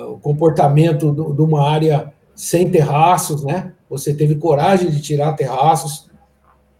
o 0.07 0.17
comportamento 0.19 1.11
de 1.11 1.41
uma 1.41 1.67
área 1.67 2.13
sem 2.35 2.69
terraços, 2.69 3.43
né? 3.43 3.73
Você 3.89 4.13
teve 4.13 4.35
coragem 4.35 4.89
de 4.89 5.01
tirar 5.01 5.33
terraços 5.33 6.09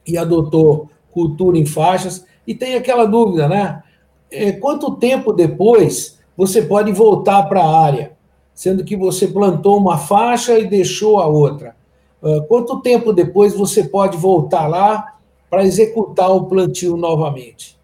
e 0.08 0.18
adotou 0.18 0.90
cultura 1.12 1.58
em 1.58 1.66
faixas. 1.66 2.26
E 2.48 2.56
tem 2.56 2.76
aquela 2.76 3.06
dúvida, 3.06 3.48
né? 3.48 3.84
É, 4.32 4.52
quanto 4.54 4.96
tempo 4.96 5.34
depois 5.34 6.20
você 6.36 6.62
pode 6.62 6.92
voltar 6.92 7.44
para 7.44 7.62
a 7.62 7.86
área, 7.86 8.14
sendo 8.54 8.84
que 8.84 8.96
você 8.96 9.28
plantou 9.28 9.78
uma 9.78 9.98
faixa 9.98 10.58
e 10.58 10.68
deixou 10.68 11.20
a 11.20 11.28
outra? 11.28 11.76
Uh, 12.22 12.44
quanto 12.44 12.82
tempo 12.82 13.12
depois 13.12 13.54
você 13.54 13.84
pode 13.84 14.16
voltar 14.16 14.68
lá 14.68 15.16
para 15.50 15.66
executar 15.66 16.30
o 16.32 16.46
plantio 16.46 16.96
novamente? 16.96 17.80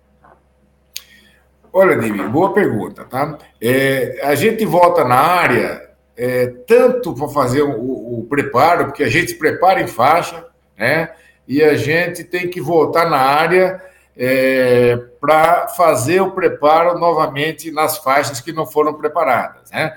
Olha, 1.74 1.98
Dimi, 1.98 2.28
boa 2.30 2.54
pergunta, 2.54 3.04
tá? 3.04 3.38
É, 3.62 4.20
a 4.24 4.34
gente 4.36 4.66
volta 4.66 5.04
na 5.04 5.16
área 5.16 5.90
é, 6.16 6.48
tanto 6.66 7.14
para 7.14 7.28
fazer 7.28 7.62
o, 7.62 8.20
o, 8.20 8.26
preparo, 8.28 8.86
porque 8.86 9.04
a 9.04 9.10
gente 9.10 9.32
se 9.32 9.38
prepara 9.38 9.82
em 9.82 9.88
faixa, 9.88 10.46
né? 10.78 11.12
E 11.48 11.64
a 11.64 11.76
gente 11.76 12.24
tem 12.24 12.50
que 12.50 12.60
voltar 12.60 13.10
na 13.10 13.20
área 13.20 13.82
é, 14.18 14.98
para 15.22 15.68
fazer 15.68 16.22
o 16.22 16.32
preparo 16.32 16.98
novamente 16.98 17.72
nas 17.72 18.00
faixas 18.00 18.42
que 18.42 18.52
não 18.52 18.66
foram 18.66 18.94
preparadas. 18.96 19.70
Né? 19.72 19.96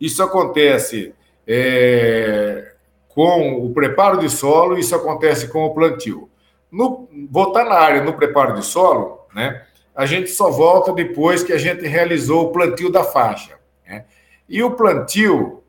Isso 0.00 0.22
acontece 0.22 1.14
é, 1.46 2.74
com 3.08 3.64
o 3.64 3.72
preparo 3.72 4.18
de 4.18 4.30
solo, 4.30 4.78
isso 4.78 4.94
acontece 4.94 5.48
com 5.48 5.64
o 5.64 5.74
plantio. 5.74 6.30
No, 6.70 7.08
voltar 7.30 7.64
na 7.64 7.74
área 7.74 8.02
no 8.02 8.14
preparo 8.14 8.54
de 8.54 8.64
solo, 8.64 9.26
né, 9.34 9.64
a 9.94 10.06
gente 10.06 10.30
só 10.30 10.50
volta 10.50 10.92
depois 10.92 11.42
que 11.42 11.52
a 11.52 11.58
gente 11.58 11.86
realizou 11.86 12.46
o 12.46 12.52
plantio 12.52 12.90
da 12.90 13.04
faixa. 13.04 13.58
Né? 13.86 14.04
E 14.48 14.62
o 14.62 14.72
plantio 14.72 15.62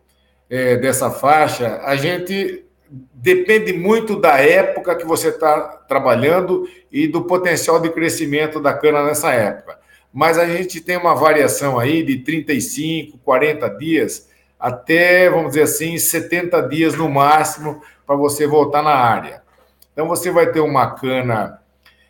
é, 0.49 0.75
dessa 0.77 1.11
faixa, 1.11 1.81
a 1.83 1.95
gente 1.95 2.64
depende 3.13 3.73
muito 3.73 4.15
da 4.15 4.39
época 4.39 4.95
que 4.95 5.05
você 5.05 5.29
está 5.29 5.59
trabalhando 5.87 6.67
e 6.91 7.07
do 7.07 7.23
potencial 7.23 7.79
de 7.79 7.89
crescimento 7.89 8.59
da 8.61 8.73
cana 8.73 9.03
nessa 9.03 9.31
época. 9.31 9.79
Mas 10.13 10.37
a 10.37 10.45
gente 10.45 10.79
tem 10.79 10.95
uma 10.95 11.13
variação 11.13 11.77
aí 11.77 12.01
de 12.03 12.19
35, 12.19 13.17
40 13.17 13.69
dias 13.71 14.29
até, 14.57 15.29
vamos 15.29 15.49
dizer 15.49 15.63
assim, 15.63 15.97
70 15.97 16.61
dias 16.69 16.95
no 16.95 17.09
máximo 17.09 17.81
para 18.05 18.15
você 18.15 18.47
voltar 18.47 18.81
na 18.81 18.95
área. 18.95 19.43
Então 19.91 20.07
você 20.07 20.31
vai 20.31 20.51
ter 20.51 20.61
uma 20.61 20.91
cana, 20.91 21.59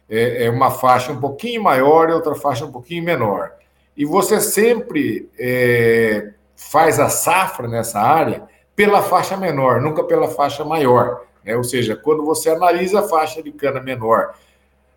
é, 0.09 0.45
é, 0.45 0.49
uma 0.49 0.69
faixa 0.69 1.11
um 1.11 1.19
pouquinho 1.19 1.63
maior 1.63 2.09
e 2.09 2.13
outra 2.13 2.35
faixa 2.35 2.65
um 2.65 2.71
pouquinho 2.71 3.03
menor. 3.03 3.51
E 3.97 4.05
você 4.05 4.39
sempre 4.39 5.29
é, 5.39 6.31
faz 6.55 6.99
a 6.99 7.09
safra 7.09 7.67
nessa 7.67 7.99
área 7.99 8.43
pela 8.75 9.01
faixa 9.01 9.37
menor, 9.37 9.81
nunca 9.81 10.03
pela 10.03 10.27
faixa 10.27 10.65
maior. 10.65 11.21
Né? 11.43 11.55
Ou 11.55 11.63
seja, 11.63 11.95
quando 11.95 12.25
você 12.25 12.49
analisa 12.49 12.99
a 12.99 13.07
faixa 13.07 13.41
de 13.41 13.51
cana 13.51 13.79
menor, 13.79 14.33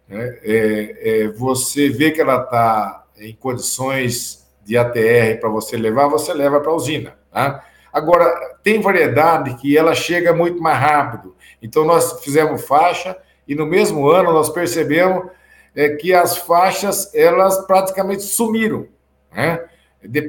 né, 0.08 0.38
é, 0.42 0.96
é, 1.00 1.28
você 1.28 1.88
vê 1.88 2.10
que 2.10 2.20
ela 2.20 2.42
está 2.42 3.04
em 3.18 3.34
condições 3.34 4.48
de 4.64 4.76
ATR 4.76 5.40
para 5.40 5.48
você 5.48 5.76
levar, 5.76 6.08
você 6.08 6.32
leva 6.32 6.60
para 6.60 6.70
a 6.70 6.74
usina. 6.74 7.16
Tá? 7.30 7.64
Agora, 7.92 8.58
tem 8.62 8.80
variedade 8.80 9.54
que 9.56 9.76
ela 9.76 9.94
chega 9.94 10.32
muito 10.32 10.60
mais 10.60 10.78
rápido. 10.78 11.36
Então, 11.62 11.84
nós 11.84 12.20
fizemos 12.22 12.64
faixa 12.66 13.16
e 13.46 13.54
no 13.54 13.64
mesmo 13.64 14.08
ano 14.08 14.32
nós 14.32 14.50
percebemos 14.50 15.30
é, 15.74 15.90
que 15.90 16.12
as 16.12 16.36
faixas 16.36 17.14
elas 17.14 17.66
praticamente 17.66 18.22
sumiram. 18.22 18.86
Né? 19.32 19.64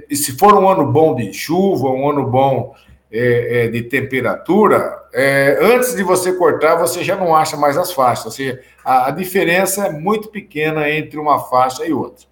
E 0.10 0.16
se 0.16 0.38
for 0.38 0.56
um 0.56 0.68
ano 0.68 0.92
bom 0.92 1.16
de 1.16 1.32
chuva, 1.34 1.90
um 1.90 2.10
ano 2.10 2.26
bom 2.26 2.74
é, 3.12 3.66
é, 3.66 3.68
de 3.68 3.84
temperatura, 3.84 5.04
é, 5.14 5.58
antes 5.62 5.96
de 5.96 6.04
você 6.04 6.34
cortar, 6.34 6.76
você 6.76 7.04
já 7.04 7.16
não 7.16 7.36
acha 7.36 7.58
mais 7.58 7.78
as 7.78 7.92
faixas. 7.92 8.26
Ou 8.26 8.32
seja, 8.32 8.62
a, 8.86 9.08
a 9.08 9.12
diferença 9.12 9.88
é 9.88 9.92
muito 9.92 10.30
pequena 10.30 10.90
entre 10.90 11.18
uma 11.20 11.40
faixa 11.40 11.86
e 11.86 11.94
outra. 11.94 12.28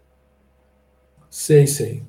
Sei, 1.30 1.68
sei. 1.68 2.04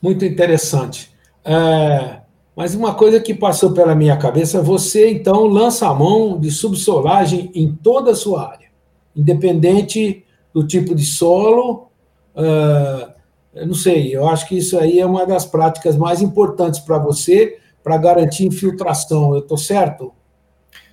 Muito 0.00 0.24
interessante. 0.24 1.12
É, 1.44 2.20
mas 2.56 2.74
uma 2.74 2.94
coisa 2.94 3.20
que 3.20 3.34
passou 3.34 3.72
pela 3.72 3.94
minha 3.94 4.16
cabeça, 4.16 4.62
você 4.62 5.10
então 5.10 5.44
lança 5.46 5.88
a 5.88 5.94
mão 5.94 6.38
de 6.38 6.50
subsolagem 6.50 7.50
em 7.54 7.74
toda 7.74 8.12
a 8.12 8.14
sua 8.16 8.48
área, 8.48 8.68
independente 9.14 10.24
do 10.52 10.64
tipo 10.64 10.94
de 10.94 11.04
solo. 11.04 11.88
Uh, 12.36 13.12
eu 13.54 13.66
não 13.66 13.74
sei, 13.74 14.14
eu 14.14 14.28
acho 14.28 14.48
que 14.48 14.56
isso 14.58 14.78
aí 14.78 15.00
é 15.00 15.06
uma 15.06 15.26
das 15.26 15.44
práticas 15.44 15.96
mais 15.96 16.22
importantes 16.22 16.80
para 16.80 16.98
você, 16.98 17.58
para 17.84 17.98
garantir 17.98 18.46
infiltração. 18.46 19.34
Eu 19.34 19.40
estou 19.40 19.58
certo? 19.58 20.12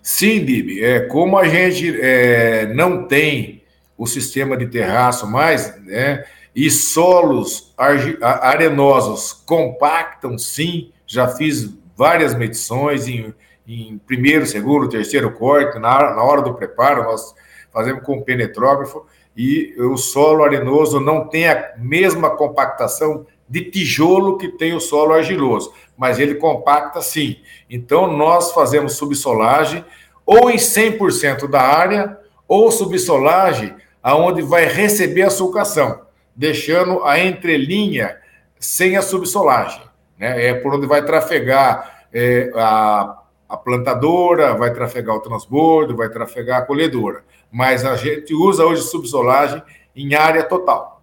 Sim, 0.04 0.44
Dib. 0.44 0.84
É, 0.84 1.00
como 1.02 1.38
a 1.38 1.48
gente 1.48 1.98
é, 2.02 2.72
não 2.74 3.08
tem 3.08 3.64
o 3.98 4.06
sistema 4.06 4.58
de 4.58 4.68
terraço 4.68 5.26
mais, 5.26 5.80
né, 5.86 6.26
e 6.56 6.70
solos 6.70 7.74
arenosos 7.78 9.32
compactam, 9.32 10.38
sim. 10.38 10.92
Já 11.08 11.28
fiz 11.28 11.74
várias 11.96 12.36
medições 12.36 13.08
em, 13.08 13.34
em 13.68 13.98
primeiro, 14.06 14.46
segundo, 14.46 14.90
terceiro 14.90 15.32
corte, 15.32 15.80
na, 15.80 16.16
na 16.16 16.24
hora 16.24 16.42
do 16.42 16.54
preparo, 16.54 17.04
nós 17.04 17.34
fazemos 17.72 18.04
com 18.04 18.22
penetrógrafo 18.22 19.06
e 19.36 19.74
o 19.78 19.96
solo 19.98 20.44
arenoso 20.44 21.00
não 21.00 21.28
tem 21.28 21.48
a 21.48 21.74
mesma 21.78 22.32
compactação 22.32 23.26
de 23.52 23.66
tijolo 23.66 24.38
que 24.38 24.48
tem 24.48 24.74
o 24.74 24.80
solo 24.80 25.12
argiloso, 25.12 25.74
mas 25.98 26.20
ele 26.20 26.36
compacta 26.36 27.02
sim. 27.02 27.36
Então, 27.70 28.10
nós 28.10 28.54
fazemos 28.54 28.94
subsolagem 28.94 29.84
ou 30.26 30.50
em 30.50 30.56
100% 30.56 31.50
da 31.50 31.62
área, 31.62 32.18
ou 32.48 32.72
subsolagem 32.72 33.76
aonde 34.02 34.42
vai 34.42 34.66
receber 34.68 35.24
a 35.24 35.30
sulcação, 35.30 36.00
deixando 36.34 37.04
a 37.04 37.20
entrelinha 37.20 38.18
sem 38.58 38.96
a 38.96 39.02
subsolagem. 39.02 39.82
Né? 40.18 40.48
É 40.48 40.54
por 40.54 40.74
onde 40.74 40.88
vai 40.88 41.04
trafegar 41.04 42.06
é, 42.14 42.50
a, 42.56 43.18
a 43.50 43.58
plantadora, 43.58 44.56
vai 44.56 44.74
trafegar 44.74 45.18
o 45.18 45.20
transbordo, 45.20 45.98
vai 45.98 46.08
trafegar 46.08 46.62
a 46.62 46.66
colhedora. 46.66 47.26
Mas 47.52 47.84
a 47.84 47.98
gente 47.98 48.34
usa 48.34 48.66
hoje 48.66 48.84
subsolagem 48.84 49.62
em 49.94 50.16
área 50.16 50.42
total. 50.42 51.01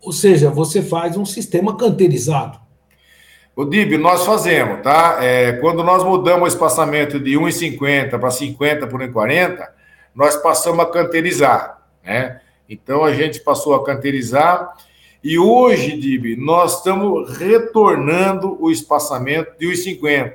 Ou 0.00 0.12
seja, 0.12 0.50
você 0.50 0.82
faz 0.82 1.16
um 1.16 1.24
sistema 1.24 1.76
canteirizado. 1.76 2.58
O 3.54 3.64
DIB, 3.64 3.96
nós 3.96 4.26
fazemos, 4.26 4.82
tá? 4.82 5.18
É, 5.22 5.52
quando 5.54 5.82
nós 5.82 6.04
mudamos 6.04 6.44
o 6.44 6.52
espaçamento 6.52 7.18
de 7.18 7.38
1,50 7.38 8.18
para 8.18 8.30
50 8.30 8.86
por 8.86 9.00
1,40, 9.00 9.66
nós 10.14 10.36
passamos 10.36 10.80
a 10.80 10.90
canteirizar, 10.90 11.82
né? 12.04 12.40
Então 12.68 13.04
a 13.04 13.14
gente 13.14 13.40
passou 13.40 13.74
a 13.74 13.84
canteirizar 13.84 14.74
e 15.24 15.38
hoje, 15.38 15.96
DIB, 15.96 16.36
nós 16.36 16.78
estamos 16.78 17.36
retornando 17.38 18.62
o 18.62 18.70
espaçamento 18.70 19.58
de 19.58 19.66
1,50. 19.66 20.34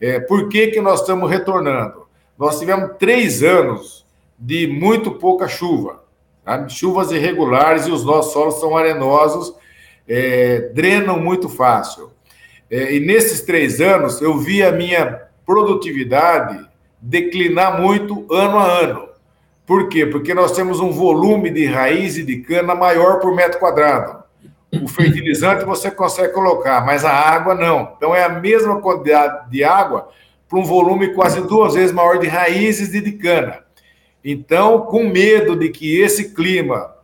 É, 0.00 0.20
por 0.20 0.48
que, 0.48 0.68
que 0.68 0.80
nós 0.80 1.00
estamos 1.00 1.28
retornando? 1.28 2.06
Nós 2.38 2.58
tivemos 2.58 2.96
três 2.98 3.42
anos 3.42 4.06
de 4.38 4.66
muito 4.66 5.10
pouca 5.10 5.48
chuva. 5.48 6.03
Tá? 6.44 6.68
Chuvas 6.68 7.10
irregulares 7.10 7.86
e 7.86 7.90
os 7.90 8.04
nossos 8.04 8.32
solos 8.32 8.60
são 8.60 8.76
arenosos, 8.76 9.54
é, 10.08 10.70
drenam 10.74 11.18
muito 11.18 11.48
fácil. 11.48 12.10
É, 12.70 12.94
e 12.94 13.00
nesses 13.00 13.40
três 13.40 13.80
anos, 13.80 14.20
eu 14.20 14.36
vi 14.38 14.62
a 14.62 14.72
minha 14.72 15.22
produtividade 15.46 16.66
declinar 17.00 17.80
muito 17.80 18.26
ano 18.32 18.58
a 18.58 18.66
ano. 18.66 19.08
Por 19.66 19.88
quê? 19.88 20.04
Porque 20.04 20.34
nós 20.34 20.52
temos 20.52 20.80
um 20.80 20.90
volume 20.90 21.50
de 21.50 21.64
raiz 21.66 22.16
e 22.18 22.22
de 22.22 22.38
cana 22.38 22.74
maior 22.74 23.20
por 23.20 23.34
metro 23.34 23.58
quadrado. 23.58 24.22
O 24.82 24.88
fertilizante 24.88 25.64
você 25.64 25.90
consegue 25.90 26.32
colocar, 26.32 26.84
mas 26.84 27.04
a 27.04 27.12
água 27.12 27.54
não. 27.54 27.94
Então 27.96 28.14
é 28.14 28.24
a 28.24 28.28
mesma 28.28 28.80
quantidade 28.80 29.50
de 29.50 29.62
água 29.62 30.08
para 30.48 30.58
um 30.58 30.64
volume 30.64 31.14
quase 31.14 31.40
duas 31.42 31.74
vezes 31.74 31.92
maior 31.92 32.18
de 32.18 32.26
raízes 32.26 32.92
e 32.92 33.00
de 33.00 33.12
cana. 33.12 33.63
Então, 34.24 34.80
com 34.80 35.04
medo 35.04 35.54
de 35.54 35.68
que 35.68 36.00
esse 36.00 36.32
clima 36.32 36.94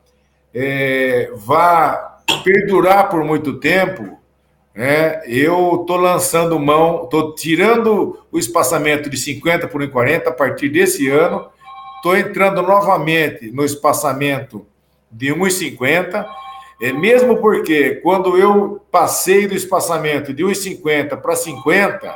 é, 0.54 1.30
vá 1.34 2.22
perdurar 2.42 3.10
por 3.10 3.22
muito 3.22 3.60
tempo, 3.60 4.18
é, 4.74 5.22
eu 5.26 5.80
estou 5.82 5.96
lançando 5.96 6.58
mão, 6.58 7.04
estou 7.04 7.34
tirando 7.34 8.18
o 8.32 8.38
espaçamento 8.38 9.10
de 9.10 9.18
50 9.18 9.68
por 9.68 9.86
40 9.86 10.30
a 10.30 10.32
partir 10.32 10.70
desse 10.70 11.08
ano, 11.08 11.48
estou 11.96 12.16
entrando 12.16 12.62
novamente 12.62 13.50
no 13.50 13.64
espaçamento 13.64 14.66
de 15.10 15.34
1,50, 15.34 16.26
é, 16.80 16.92
mesmo 16.92 17.36
porque 17.36 17.96
quando 17.96 18.38
eu 18.38 18.80
passei 18.90 19.46
do 19.46 19.54
espaçamento 19.54 20.32
de 20.32 20.42
1,50 20.42 21.20
para 21.20 21.36
50, 21.36 22.14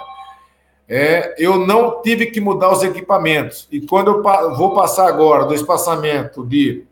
é, 0.89 1.35
eu 1.39 1.59
não 1.59 2.03
tive 2.03 2.27
que 2.27 2.41
mudar 2.41 2.71
os 2.71 2.83
equipamentos. 2.83 3.67
E 3.71 3.81
quando 3.81 4.09
eu 4.11 4.23
vou 4.57 4.75
passar 4.75 5.09
agora 5.09 5.45
do 5.45 5.55
espaçamento 5.55 6.45
de 6.45 6.85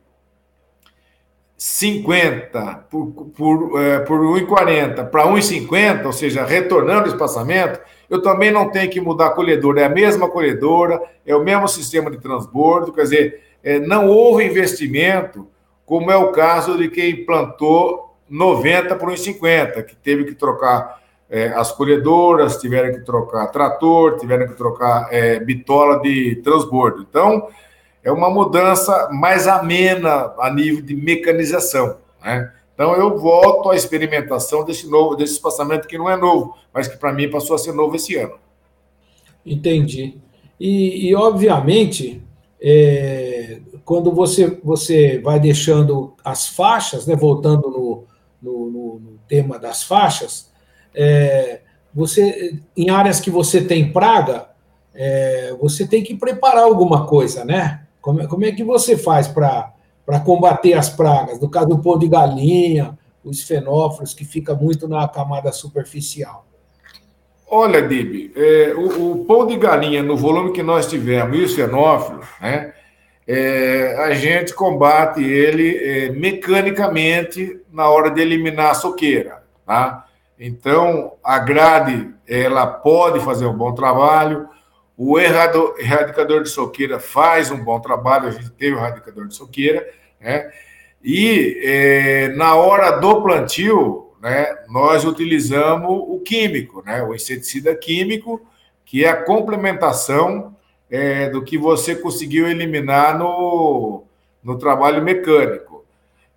50 1.57 2.87
por, 2.91 3.07
por, 3.37 3.81
é, 3.81 4.01
por 4.01 4.19
1,40 4.19 5.09
para 5.11 5.27
1,50, 5.27 6.07
ou 6.07 6.13
seja, 6.13 6.45
retornando 6.45 7.05
o 7.07 7.13
espaçamento, 7.13 7.81
eu 8.09 8.21
também 8.21 8.51
não 8.51 8.71
tenho 8.71 8.91
que 8.91 9.01
mudar 9.01 9.27
a 9.27 9.31
colhedora. 9.31 9.83
É 9.83 9.85
a 9.85 9.91
mesma 9.91 10.29
colhedora, 10.29 11.01
é 11.27 11.37
o 11.37 11.45
mesmo 11.45 11.69
sistema 11.69 12.11
de 12.11 12.19
transbordo, 12.19 12.93
quer 12.93 13.03
dizer, 13.03 13.43
é, 13.63 13.79
não 13.79 14.09
houve 14.09 14.45
investimento, 14.45 15.49
como 15.85 16.11
é 16.11 16.17
o 16.17 16.33
caso 16.33 16.77
de 16.77 16.89
quem 16.89 17.25
plantou 17.25 18.17
90 18.29 18.97
por 18.97 19.11
1,50, 19.11 19.85
que 19.85 19.95
teve 19.95 20.25
que 20.25 20.35
trocar 20.35 21.02
é, 21.33 21.47
as 21.49 21.73
colhedoras 21.73 22.59
tiveram 22.59 22.92
que 22.92 23.01
trocar 23.01 23.47
trator, 23.47 24.18
tiveram 24.18 24.47
que 24.47 24.55
trocar 24.55 25.09
é, 25.11 25.40
bitola 25.40 25.99
de 26.03 26.37
transbordo. 26.45 27.07
Então, 27.09 27.49
é 28.05 28.12
uma 28.12 28.29
mudança 28.29 29.09
mais 29.11 29.49
amena 29.49 30.35
a 30.38 30.53
nível 30.53 30.83
de 30.83 30.95
mecanização. 30.95 31.97
Né? 32.23 32.53
Então, 32.75 32.95
eu 32.97 33.18
volto 33.18 33.71
à 33.71 33.75
experimentação 33.75 34.62
desse 34.62 34.87
novo, 34.87 35.16
desse 35.16 35.33
espaçamento 35.33 35.88
que 35.88 35.97
não 35.97 36.11
é 36.11 36.18
novo, 36.18 36.55
mas 36.71 36.87
que 36.87 36.99
para 36.99 37.14
mim 37.14 37.31
passou 37.31 37.57
a 37.57 37.59
ser 37.59 37.73
novo 37.73 37.97
esse 37.97 38.14
ano. 38.14 38.35
Entendi. 39.45 40.18
E, 40.61 41.09
e 41.09 41.14
obviamente, 41.14 42.23
é, 42.61 43.59
quando 43.87 44.12
você, 44.12 44.61
você 44.62 45.18
vai 45.18 45.40
deixando 45.40 46.12
as 46.23 46.47
faixas, 46.47 47.07
né, 47.07 47.16
voltando 47.16 47.71
no, 47.71 48.05
no, 48.42 49.01
no 49.01 49.18
tema 49.27 49.59
das 49.59 49.83
faixas, 49.83 50.52
é, 50.95 51.61
você, 51.95 52.59
em 52.77 52.91
áreas 52.91 53.21
que 53.21 53.31
você 53.31 53.63
tem 53.63 53.93
praga, 53.93 54.49
é, 54.95 55.55
você 55.61 55.87
tem 55.87 56.03
que 56.03 56.15
preparar 56.15 56.65
alguma 56.65 57.07
coisa, 57.07 57.45
né? 57.45 57.83
Como, 58.01 58.27
como 58.29 58.45
é 58.45 58.53
que 58.53 58.65
você 58.65 58.97
faz 58.97 59.29
para 59.29 59.73
para 60.05 60.19
combater 60.19 60.75
as 60.75 60.89
pragas? 60.89 61.41
No 61.41 61.49
caso 61.49 61.69
do 61.69 61.79
pão 61.79 61.97
de 61.97 62.09
galinha, 62.09 62.99
os 63.25 63.43
fenófilos, 63.43 64.13
que 64.13 64.25
fica 64.25 64.55
muito 64.55 64.89
na 64.89 65.07
camada 65.07 65.53
superficial. 65.53 66.45
Olha, 67.49 67.87
Dib, 67.87 68.33
é, 68.35 68.75
o, 68.75 69.13
o, 69.13 69.25
pão 69.25 69.47
de 69.47 69.57
galinha, 69.57 70.03
no 70.03 70.17
volume 70.17 70.53
que 70.53 70.63
nós 70.63 70.87
tivemos, 70.87 71.39
e 71.39 71.43
os 71.43 71.55
fenófilos, 71.55 72.27
né, 72.41 72.73
é, 73.27 73.97
a 73.99 74.15
gente 74.15 74.55
combate 74.55 75.23
ele 75.23 75.77
é, 75.77 76.11
mecanicamente 76.11 77.61
na 77.71 77.89
hora 77.89 78.11
de 78.11 78.21
eliminar 78.21 78.71
a 78.71 78.75
soqueira. 78.75 79.43
Tá? 79.65 80.07
Então, 80.45 81.13
a 81.23 81.39
grade 81.39 82.13
ela 82.27 82.67
pode 82.67 83.21
fazer 83.21 83.47
um 83.47 83.57
bom 83.57 83.73
trabalho, 83.73 84.49
o 84.97 85.17
erradicador 85.17 86.43
de 86.43 86.49
soqueira 86.49 86.99
faz 86.99 87.53
um 87.53 87.63
bom 87.63 87.79
trabalho, 87.79 88.27
a 88.27 88.33
gente 88.33 88.51
teve 88.51 88.75
o 88.75 88.79
erradicador 88.79 89.29
de 89.29 89.37
soqueira, 89.37 89.89
né? 90.21 90.51
E 91.01 91.61
é, 91.63 92.29
na 92.31 92.57
hora 92.57 92.91
do 92.99 93.23
plantio, 93.23 94.11
né, 94.21 94.53
nós 94.69 95.05
utilizamos 95.05 95.89
o 96.09 96.19
químico, 96.19 96.83
né, 96.85 97.01
o 97.05 97.15
inseticida 97.15 97.73
químico, 97.77 98.45
que 98.85 99.05
é 99.05 99.11
a 99.11 99.23
complementação 99.23 100.57
é, 100.91 101.31
do 101.31 101.45
que 101.45 101.57
você 101.57 101.95
conseguiu 101.95 102.49
eliminar 102.49 103.17
no, 103.17 104.03
no 104.43 104.59
trabalho 104.59 105.05
mecânico. 105.05 105.62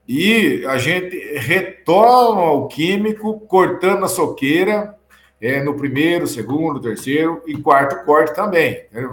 E 0.08 0.64
a 0.68 0.78
gente 0.78 1.18
retoma 1.38 2.52
o 2.52 2.68
químico 2.68 3.40
cortando 3.42 4.06
a 4.06 4.08
soqueira 4.08 4.96
é, 5.42 5.64
no 5.64 5.74
primeiro, 5.74 6.28
segundo, 6.28 6.80
terceiro 6.80 7.42
e 7.48 7.58
quarto 7.58 8.06
corte 8.06 8.34
também. 8.34 8.84
Né? 8.92 9.08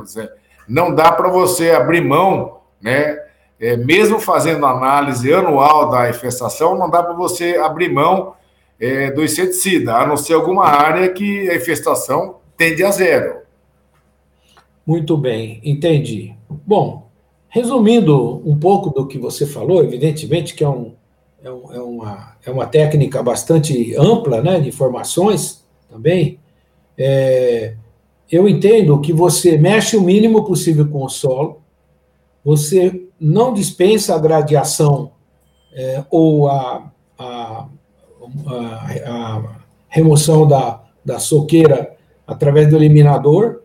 Não 0.69 0.95
dá 0.95 1.13
para 1.13 1.29
você 1.29 1.71
abrir 1.71 2.03
mão, 2.03 2.61
né? 2.81 3.19
É, 3.59 3.77
mesmo 3.77 4.19
fazendo 4.19 4.67
análise 4.67 5.33
anual 5.33 5.89
da 5.89 6.11
infestação, 6.11 6.77
não 6.77 6.91
dá 6.91 7.01
para 7.01 7.13
você 7.13 7.57
abrir 7.57 7.89
mão 7.89 8.35
é, 8.79 9.13
do 9.13 9.23
inseticida, 9.23 9.95
a 9.95 10.05
não 10.05 10.17
ser 10.17 10.35
alguma 10.35 10.67
área 10.67 11.09
que 11.11 11.49
a 11.49 11.55
infestação 11.55 12.41
tende 12.57 12.83
a 12.83 12.91
zero. 12.91 13.43
Muito 14.85 15.17
bem, 15.17 15.61
entendi. 15.63 16.35
Bom, 16.51 17.09
resumindo 17.53 18.41
um 18.49 18.59
pouco 18.59 18.89
do 18.89 19.07
que 19.07 19.19
você 19.19 19.47
falou, 19.47 19.85
evidentemente 19.85 20.55
que 20.55 20.65
é, 20.65 20.69
um, 20.69 20.95
é, 21.45 21.51
um, 21.51 21.73
é 21.75 21.81
uma, 21.83 22.37
é 22.47 22.51
uma 22.51 22.67
técnica 22.67 23.23
bastante 23.23 23.95
ampla 23.95 24.41
né, 24.41 24.59
de 24.59 24.71
informações 24.71 25.63
também. 25.87 26.41
É, 26.97 27.75
eu 28.31 28.49
entendo 28.49 28.99
que 29.03 29.13
você 29.13 29.59
mexe 29.59 29.99
o 29.99 30.01
mínimo 30.01 30.47
possível 30.47 30.89
com 30.89 31.05
o 31.05 31.11
solo, 31.11 31.61
você 32.43 33.07
não 33.21 33.53
dispensa 33.53 34.15
a 34.15 34.19
gradiação 34.19 35.13
é, 35.75 36.03
ou 36.11 36.49
a, 36.49 36.91
a, 37.19 37.69
a, 38.47 39.03
a, 39.07 39.57
remoção 39.91 40.49
da, 40.49 40.83
da 41.05 41.19
soqueira 41.19 41.95
através 42.27 42.71
do 42.71 42.77
eliminador, 42.77 43.61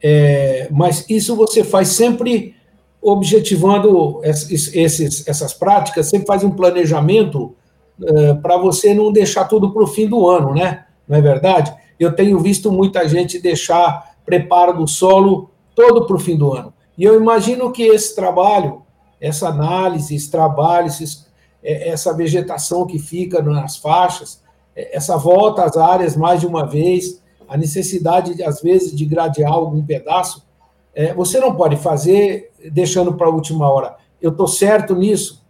é, 0.00 0.68
mas 0.70 1.04
isso 1.10 1.34
você 1.34 1.64
faz 1.64 1.88
sempre 1.88 2.54
objetivando 3.02 4.20
esses, 4.22 4.72
esses, 4.74 5.26
essas 5.26 5.52
práticas, 5.52 6.08
sempre 6.08 6.26
faz 6.26 6.44
um 6.44 6.50
planejamento 6.50 7.54
é, 8.00 8.34
para 8.34 8.56
você 8.56 8.94
não 8.94 9.12
deixar 9.12 9.44
tudo 9.44 9.72
para 9.72 9.82
o 9.82 9.86
fim 9.86 10.06
do 10.06 10.28
ano, 10.28 10.54
né? 10.54 10.84
Não 11.08 11.18
é 11.18 11.20
verdade? 11.20 11.74
Eu 11.98 12.14
tenho 12.14 12.38
visto 12.38 12.70
muita 12.70 13.06
gente 13.08 13.40
deixar 13.40 14.14
preparo 14.24 14.72
do 14.78 14.86
solo 14.86 15.50
todo 15.74 16.06
para 16.06 16.16
o 16.16 16.18
fim 16.18 16.36
do 16.36 16.52
ano. 16.52 16.72
E 16.96 17.02
eu 17.02 17.20
imagino 17.20 17.72
que 17.72 17.82
esse 17.82 18.14
trabalho, 18.14 18.82
essa 19.20 19.48
análise, 19.48 20.14
esse 20.14 20.30
trabalho, 20.30 20.86
esses, 20.86 21.26
é, 21.62 21.88
essa 21.88 22.14
vegetação 22.14 22.86
que 22.86 22.98
fica 22.98 23.42
nas 23.42 23.76
faixas, 23.76 24.40
é, 24.76 24.96
essa 24.96 25.16
volta 25.16 25.64
às 25.64 25.76
áreas 25.76 26.16
mais 26.16 26.40
de 26.40 26.46
uma 26.46 26.64
vez, 26.64 27.20
a 27.48 27.56
necessidade, 27.56 28.42
às 28.44 28.62
vezes, 28.62 28.94
de 28.94 29.04
gradear 29.04 29.52
algum 29.52 29.82
pedaço, 29.84 30.46
é, 30.94 31.12
você 31.14 31.40
não 31.40 31.54
pode 31.54 31.76
fazer 31.76 32.51
deixando 32.70 33.14
para 33.14 33.26
a 33.26 33.30
última 33.30 33.68
hora. 33.68 33.96
Eu 34.20 34.30
estou 34.30 34.46
certo 34.46 34.94
nisso? 34.94 35.42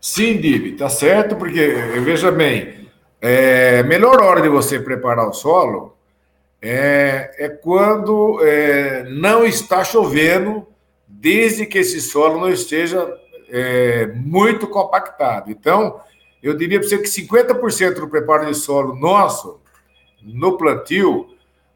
Sim, 0.00 0.40
Dib, 0.40 0.72
está 0.72 0.88
certo, 0.88 1.36
porque, 1.36 1.66
veja 2.02 2.30
bem, 2.32 2.88
é, 3.20 3.82
melhor 3.82 4.22
hora 4.22 4.40
de 4.40 4.48
você 4.48 4.80
preparar 4.80 5.28
o 5.28 5.32
solo 5.32 5.94
é, 6.62 7.30
é 7.38 7.48
quando 7.48 8.40
é, 8.42 9.04
não 9.10 9.44
está 9.44 9.84
chovendo, 9.84 10.66
desde 11.06 11.66
que 11.66 11.78
esse 11.78 12.00
solo 12.00 12.40
não 12.40 12.48
esteja 12.48 13.14
é, 13.50 14.06
muito 14.06 14.66
compactado. 14.66 15.50
Então, 15.50 16.00
eu 16.42 16.54
diria 16.56 16.78
para 16.78 16.88
você 16.88 16.98
que 16.98 17.08
50% 17.08 17.94
do 17.94 18.08
preparo 18.08 18.46
de 18.46 18.54
solo 18.54 18.94
nosso, 18.94 19.60
no 20.22 20.56
plantio, 20.56 21.28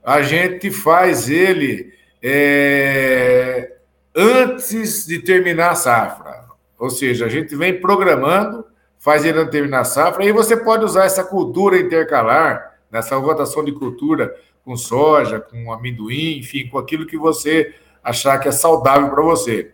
a 0.02 0.22
gente 0.22 0.70
faz 0.70 1.28
ele 1.28 1.92
é, 2.22 3.73
antes 4.14 5.06
de 5.06 5.18
terminar 5.18 5.70
a 5.70 5.74
safra. 5.74 6.44
Ou 6.78 6.90
seja, 6.90 7.26
a 7.26 7.28
gente 7.28 7.56
vem 7.56 7.80
programando, 7.80 8.64
faz 8.98 9.24
ele 9.24 9.44
terminar 9.46 9.80
a 9.80 9.84
safra, 9.84 10.24
e 10.24 10.32
você 10.32 10.56
pode 10.56 10.84
usar 10.84 11.04
essa 11.04 11.24
cultura 11.24 11.78
intercalar, 11.78 12.74
nessa 12.90 13.16
rotação 13.16 13.64
de 13.64 13.72
cultura, 13.72 14.34
com 14.64 14.76
soja, 14.76 15.40
com 15.40 15.72
amendoim, 15.72 16.38
enfim, 16.38 16.68
com 16.68 16.78
aquilo 16.78 17.06
que 17.06 17.18
você 17.18 17.74
achar 18.02 18.38
que 18.38 18.48
é 18.48 18.52
saudável 18.52 19.10
para 19.10 19.22
você. 19.22 19.72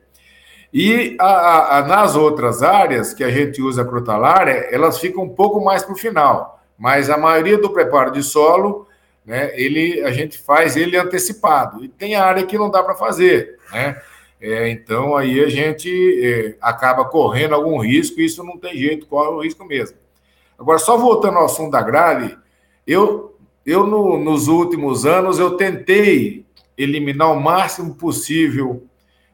E 0.73 1.17
a, 1.21 1.79
a, 1.79 1.83
nas 1.83 2.15
outras 2.15 2.63
áreas 2.63 3.13
que 3.13 3.25
a 3.25 3.31
gente 3.31 3.61
usa 3.61 3.83
a 3.83 3.85
crotalária, 3.85 4.69
elas 4.71 4.99
ficam 4.99 5.25
um 5.25 5.29
pouco 5.29 5.63
mais 5.63 5.83
para 5.83 5.93
o 5.93 5.99
final, 5.99 6.63
mas 6.79 7.11
a 7.11 7.19
maioria 7.19 7.59
do 7.59 7.71
preparo 7.71 8.13
de 8.13 8.23
solo, 8.23 8.87
né, 9.25 9.51
ele, 9.61 10.03
a 10.03 10.13
gente 10.13 10.39
faz 10.39 10.77
ele 10.77 10.97
antecipado. 10.97 11.85
E 11.85 11.89
tem 11.89 12.15
área 12.15 12.47
que 12.47 12.57
não 12.57 12.71
dá 12.71 12.83
para 12.83 12.95
fazer, 12.95 13.59
né? 13.73 14.01
É, 14.41 14.71
então 14.71 15.17
aí 15.17 15.41
a 15.41 15.49
gente 15.49 15.91
é, 16.25 16.57
acaba 16.61 17.05
correndo 17.05 17.55
algum 17.55 17.79
risco, 17.79 18.21
e 18.21 18.25
isso 18.25 18.43
não 18.43 18.57
tem 18.57 18.77
jeito, 18.77 19.07
corre 19.07 19.29
o 19.29 19.43
risco 19.43 19.65
mesmo. 19.65 19.99
Agora, 20.59 20.79
só 20.79 20.97
voltando 20.97 21.39
ao 21.39 21.45
assunto 21.45 21.71
da 21.71 21.83
grade, 21.83 22.37
eu 22.87 23.31
eu, 23.65 23.87
no, 23.87 24.19
nos 24.19 24.49
últimos 24.49 25.05
anos, 25.05 25.39
eu 25.39 25.57
tentei 25.57 26.47
eliminar 26.77 27.31
o 27.31 27.41
máximo 27.41 27.95
possível 27.95 28.85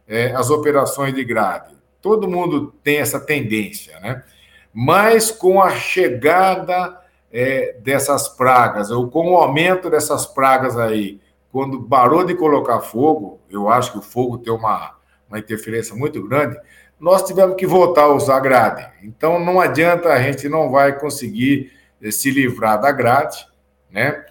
é, 0.07 0.33
as 0.35 0.51
operações 0.51 1.14
de 1.14 1.25
grade. 1.25 1.75
Todo 2.03 2.29
mundo 2.29 2.75
tem 2.83 2.99
essa 2.99 3.21
tendência, 3.21 3.99
né? 4.01 4.25
Mas 4.73 5.31
com 5.31 5.62
a 5.62 5.71
chegada 5.71 7.01
é, 7.33 7.77
dessas 7.81 8.29
pragas, 8.29 8.90
ou 8.90 9.09
com 9.09 9.33
o 9.33 9.37
aumento 9.37 9.88
dessas 9.88 10.27
pragas 10.27 10.77
aí, 10.77 11.21
quando 11.51 11.83
parou 11.85 12.25
de 12.25 12.35
colocar 12.35 12.81
fogo, 12.81 13.40
eu 13.49 13.69
acho 13.69 13.92
que 13.92 13.99
o 13.99 14.03
fogo 14.03 14.38
tem 14.38 14.53
uma, 14.53 14.95
uma 15.28 15.38
interferência 15.38 15.94
muito 15.94 16.26
grande, 16.26 16.58
nós 16.98 17.22
tivemos 17.22 17.56
que 17.56 17.66
voltar 17.66 18.02
a 18.02 18.14
usar 18.14 18.40
grade. 18.40 18.86
Então 19.02 19.38
não 19.38 19.60
adianta, 19.60 20.08
a 20.08 20.22
gente 20.22 20.48
não 20.48 20.70
vai 20.70 20.98
conseguir 20.98 21.72
é, 22.02 22.10
se 22.10 22.30
livrar 22.30 22.80
da 22.80 22.90
grade 22.92 23.46
né? 23.96 24.26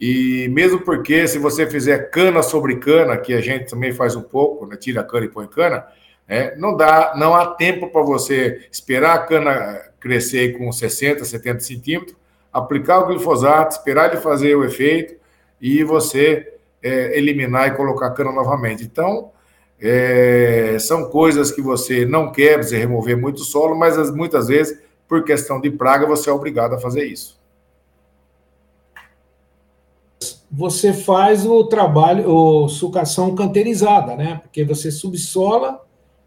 E 0.00 0.48
mesmo 0.48 0.80
porque 0.80 1.26
se 1.28 1.38
você 1.38 1.68
fizer 1.68 2.10
cana 2.10 2.42
sobre 2.42 2.76
cana, 2.76 3.16
que 3.16 3.32
a 3.32 3.40
gente 3.40 3.70
também 3.70 3.92
faz 3.92 4.16
um 4.16 4.22
pouco, 4.22 4.66
né? 4.66 4.76
tira 4.76 5.00
a 5.00 5.04
cana 5.04 5.26
e 5.26 5.28
põe 5.28 5.46
cana, 5.46 5.86
né? 6.26 6.54
não 6.56 6.76
dá, 6.76 7.14
não 7.16 7.34
há 7.34 7.46
tempo 7.54 7.88
para 7.90 8.02
você 8.02 8.66
esperar 8.72 9.14
a 9.14 9.18
cana 9.20 9.80
crescer 10.00 10.58
com 10.58 10.70
60, 10.70 11.24
70 11.24 11.60
centímetros, 11.60 12.16
aplicar 12.52 13.00
o 13.00 13.06
glifosato, 13.06 13.76
esperar 13.76 14.10
ele 14.10 14.20
fazer 14.20 14.56
o 14.56 14.64
efeito 14.64 15.14
e 15.60 15.84
você 15.84 16.54
é, 16.82 17.16
eliminar 17.16 17.68
e 17.68 17.76
colocar 17.76 18.08
a 18.08 18.10
cana 18.10 18.32
novamente. 18.32 18.82
Então, 18.82 19.30
é, 19.80 20.76
são 20.80 21.10
coisas 21.10 21.50
que 21.50 21.60
você 21.60 22.04
não 22.04 22.32
quer 22.32 22.62
você 22.62 22.76
remover 22.76 23.16
muito 23.16 23.40
solo, 23.40 23.74
mas 23.74 24.10
muitas 24.10 24.48
vezes, 24.48 24.78
por 25.08 25.24
questão 25.24 25.60
de 25.60 25.70
praga, 25.70 26.06
você 26.06 26.30
é 26.30 26.32
obrigado 26.32 26.74
a 26.74 26.78
fazer 26.78 27.04
isso 27.04 27.42
você 30.56 30.92
faz 30.92 31.44
o 31.44 31.64
trabalho, 31.64 32.28
o 32.28 32.68
sucação 32.68 33.34
canterizada, 33.34 34.14
né? 34.14 34.40
Porque 34.42 34.62
você 34.62 34.90
subsola 34.90 35.80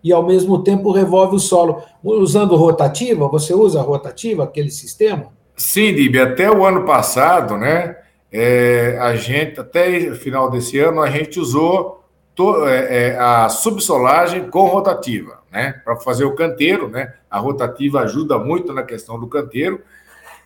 e 0.04 0.12
ao 0.12 0.26
mesmo 0.26 0.64
tempo 0.64 0.92
revolve 0.92 1.38
o 1.38 1.40
solo. 1.40 1.82
Usando 2.04 2.56
rotativa, 2.56 3.28
você 3.30 3.54
usa 3.54 3.82
rotativa, 3.82 4.44
aquele 4.44 4.70
sistema? 4.70 5.28
Sim, 5.56 5.94
Dib, 5.94 6.18
até 6.18 6.52
o 6.52 6.66
ano 6.66 6.86
passado, 6.86 7.58
né? 7.58 7.96
É, 8.30 8.98
a 9.00 9.16
gente, 9.16 9.62
até 9.62 10.10
o 10.10 10.16
final 10.16 10.50
desse 10.50 10.78
ano, 10.78 11.02
a 11.02 11.10
gente 11.10 11.40
usou 11.40 11.97
é, 12.68 13.10
é, 13.10 13.18
a 13.18 13.50
subsolagem 13.50 14.50
com 14.50 14.66
rotativa, 14.66 15.40
né? 15.52 15.82
Para 15.84 15.96
fazer 15.98 16.26
o 16.26 16.36
canteiro, 16.36 16.90
né? 16.90 17.14
A 17.30 17.40
rotativa 17.40 18.02
ajuda 18.02 18.38
muito 18.38 18.74
na 18.74 18.84
questão 18.84 19.20
do 19.20 19.28
canteiro. 19.28 19.82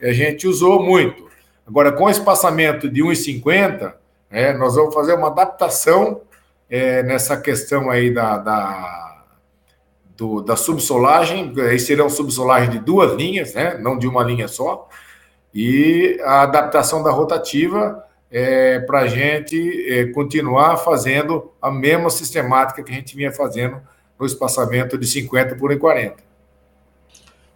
A 0.01 0.11
gente 0.11 0.47
usou 0.47 0.81
muito. 0.81 1.29
Agora, 1.67 1.91
com 1.91 2.09
espaçamento 2.09 2.89
de 2.89 3.01
1,50, 3.01 3.93
é, 4.29 4.53
nós 4.53 4.75
vamos 4.75 4.93
fazer 4.93 5.13
uma 5.13 5.27
adaptação 5.27 6.21
é, 6.69 7.03
nessa 7.03 7.35
questão 7.35 7.89
aí 7.89 8.13
da, 8.13 8.37
da 8.37 9.11
do, 10.21 10.41
da 10.41 10.55
subsolagem, 10.55 11.51
aí 11.67 11.79
serão 11.79 12.07
subsolagem 12.07 12.69
de 12.69 12.79
duas 12.79 13.13
linhas, 13.13 13.55
né, 13.55 13.77
não 13.79 13.97
de 13.97 14.07
uma 14.07 14.23
linha 14.23 14.47
só, 14.47 14.87
e 15.53 16.19
a 16.23 16.43
adaptação 16.43 17.01
da 17.01 17.09
rotativa 17.09 18.03
é, 18.31 18.79
para 18.79 19.01
a 19.01 19.07
gente 19.07 19.85
é, 19.89 20.05
continuar 20.05 20.77
fazendo 20.77 21.51
a 21.61 21.69
mesma 21.69 22.09
sistemática 22.09 22.81
que 22.81 22.91
a 22.91 22.95
gente 22.95 23.15
vinha 23.15 23.31
fazendo 23.31 23.77
no 24.17 24.25
espaçamento 24.25 24.97
de 24.97 25.05
50 25.05 25.55
por 25.55 25.77
40. 25.77 26.15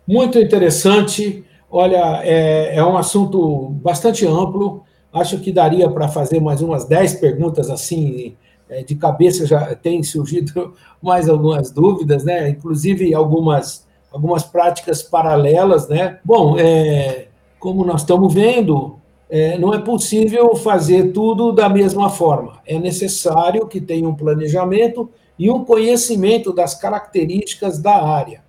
Muito 0.06 0.38
interessante. 0.38 1.46
Olha, 1.72 2.22
é, 2.24 2.76
é 2.76 2.84
um 2.84 2.98
assunto 2.98 3.70
bastante 3.82 4.28
amplo. 4.28 4.84
Acho 5.14 5.40
que 5.40 5.52
daria 5.52 5.90
para 5.90 6.10
fazer 6.10 6.42
mais 6.42 6.62
umas 6.62 6.86
10 6.86 7.16
perguntas 7.16 7.70
assim, 7.70 8.36
é, 8.70 8.84
de 8.84 8.96
cabeça 8.96 9.46
já 9.46 9.74
tem 9.76 10.04
surgido 10.04 10.74
mais 11.02 11.30
algumas 11.30 11.72
dúvidas, 11.72 12.26
né? 12.26 12.50
Inclusive 12.50 13.14
algumas, 13.14 13.88
algumas 14.12 14.44
práticas 14.44 15.02
paralelas, 15.02 15.88
né? 15.88 16.20
Bom, 16.24 16.58
é, 16.60 17.28
como 17.60 17.86
nós 17.86 18.02
estamos 18.02 18.34
vendo, 18.34 19.00
é, 19.30 19.58
não 19.58 19.74
é 19.74 19.80
possível 19.80 20.56
fazer 20.56 21.12
tudo 21.12 21.52
da 21.52 21.68
mesma 21.68 22.10
forma. 22.10 22.62
É 22.66 22.78
necessário 22.78 23.68
que 23.68 23.82
tenha 23.82 24.08
um 24.08 24.16
planejamento 24.16 25.10
e 25.38 25.50
um 25.50 25.66
conhecimento 25.66 26.54
das 26.54 26.76
características 26.76 27.80
da 27.80 27.96
área, 27.96 28.44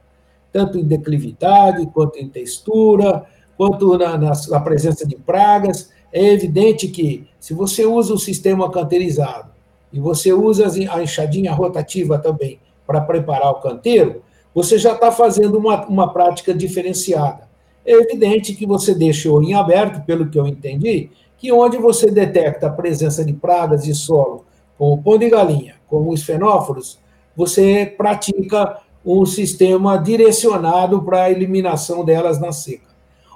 tanto 0.53 0.79
em 0.79 0.85
declividade, 0.85 1.87
quanto 1.93 2.19
em 2.19 2.29
textura, 2.29 3.25
quanto 3.57 3.97
na, 3.99 4.17
na, 4.17 4.33
na 4.49 4.61
presença 4.61 5.07
de 5.07 5.17
pragas. 5.17 5.91
É 6.13 6.25
evidente 6.25 6.89
que, 6.89 7.27
se 7.41 7.55
você 7.55 7.85
usa 7.85 8.15
o 8.15 8.19
sistema 8.19 8.71
canterizado 8.71 9.51
e 9.93 9.99
você 9.99 10.33
usa 10.33 10.67
a 10.67 11.03
enxadinha 11.03 11.53
rotativa 11.53 12.19
também 12.19 12.61
para 12.87 13.01
preparar 13.01 13.51
o 13.51 13.61
canteiro, 13.61 14.23
você 14.55 14.79
já 14.79 14.93
está 14.93 15.11
fazendo 15.11 15.59
uma, 15.59 15.85
uma 15.87 16.13
prática 16.13 16.55
diferenciada. 16.55 17.46
É 17.87 17.93
evidente 17.93 18.55
que 18.55 18.67
você 18.67 18.95
deixou 18.95 19.41
em 19.43 19.55
aberto, 19.55 20.05
pelo 20.05 20.29
que 20.29 20.39
eu 20.39 20.47
entendi, 20.47 21.09
que 21.39 21.53
onde 21.53 21.77
você 21.77 22.11
detecta 22.11 22.67
a 22.67 22.71
presença 22.71 23.25
de 23.25 23.33
pragas 23.33 23.85
de 23.85 23.95
solo, 23.95 24.45
como 24.77 24.95
o 24.95 25.03
pão 25.03 25.17
de 25.17 25.31
galinha, 25.31 25.77
como 25.87 26.13
os 26.13 26.25
fenóforos, 26.25 26.99
você 27.37 27.87
pratica 27.87 28.79
um 29.05 29.25
sistema 29.25 29.97
direcionado 29.97 31.01
para 31.03 31.25
a 31.25 31.31
eliminação 31.31 32.05
delas 32.05 32.41
na 32.41 32.51
seca. 32.51 32.89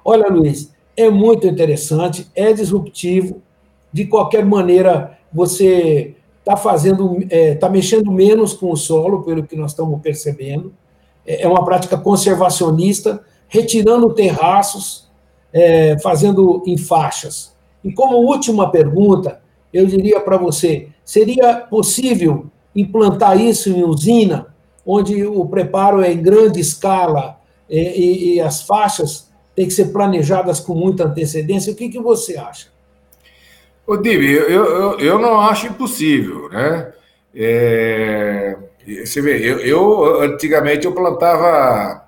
Olha, 0.05 0.27
Luiz, 0.29 0.73
é 0.97 1.09
muito 1.09 1.47
interessante, 1.47 2.29
é 2.35 2.53
disruptivo. 2.53 3.41
De 3.93 4.07
qualquer 4.07 4.45
maneira, 4.45 5.19
você 5.33 6.17
está 6.41 6.57
fazendo, 6.57 7.19
está 7.23 7.37
é, 7.37 7.55
tá 7.55 7.69
mexendo 7.69 8.11
menos 8.11 8.53
com 8.53 8.73
o 8.73 8.77
solo, 8.77 9.23
pelo 9.23 9.45
que 9.45 9.55
nós 9.55 9.71
estamos 9.71 10.01
percebendo. 10.01 10.73
É, 11.25 11.43
é 11.43 11.49
uma 11.49 11.65
prática 11.65 11.97
conservacionista, 11.97 13.23
retirando 13.51 14.15
terraços, 14.15 15.11
é, 15.53 15.99
fazendo 15.99 16.63
em 16.67 16.79
faixas. 16.79 17.55
E 17.85 17.93
como 17.93 18.17
última 18.17 18.71
pergunta, 18.71 19.43
eu 19.75 19.85
diria 19.85 20.21
para 20.21 20.39
você: 20.39 20.89
seria 21.05 21.57
possível 21.57 22.47
implantar 22.75 23.39
isso 23.39 23.69
em 23.69 23.85
usina, 23.85 24.47
onde 24.87 25.25
o 25.27 25.45
preparo 25.47 26.01
é 26.01 26.13
em 26.13 26.23
grande 26.23 26.61
escala 26.61 27.39
e, 27.69 27.79
é, 27.79 27.99
e, 27.99 28.35
e 28.35 28.41
as 28.41 28.63
faixas 28.63 29.29
têm 29.55 29.67
que 29.67 29.73
ser 29.73 29.87
planejadas 29.87 30.61
com 30.61 30.75
muita 30.75 31.05
antecedência? 31.05 31.73
O 31.73 31.77
que, 31.77 31.89
que 31.89 32.01
você 32.01 32.39
acha? 32.39 32.69
Ô, 33.87 33.97
Dibi, 33.97 34.33
eu, 34.33 34.49
eu, 34.49 34.99
eu 35.01 35.19
não 35.19 35.41
acho 35.41 35.67
impossível, 35.67 36.49
né? 36.49 36.93
É, 37.35 38.57
você 39.05 39.21
vê, 39.21 39.39
eu, 39.39 39.59
eu 39.59 40.21
antigamente 40.23 40.87
eu 40.87 40.93
plantava 40.93 42.00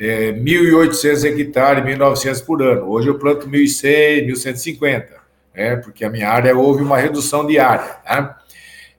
é, 0.00 0.32
1.800 0.32 1.24
hectares, 1.26 1.84
1.900 1.84 2.44
por 2.46 2.62
ano. 2.62 2.90
Hoje 2.90 3.08
eu 3.08 3.18
planto 3.18 3.46
1.100, 3.46 4.28
1.150, 4.28 5.08
né? 5.54 5.76
porque 5.76 6.06
a 6.06 6.10
minha 6.10 6.30
área 6.30 6.56
houve 6.56 6.82
uma 6.82 6.96
redução 6.96 7.46
de 7.46 7.58
área. 7.58 7.98
Né? 8.08 8.34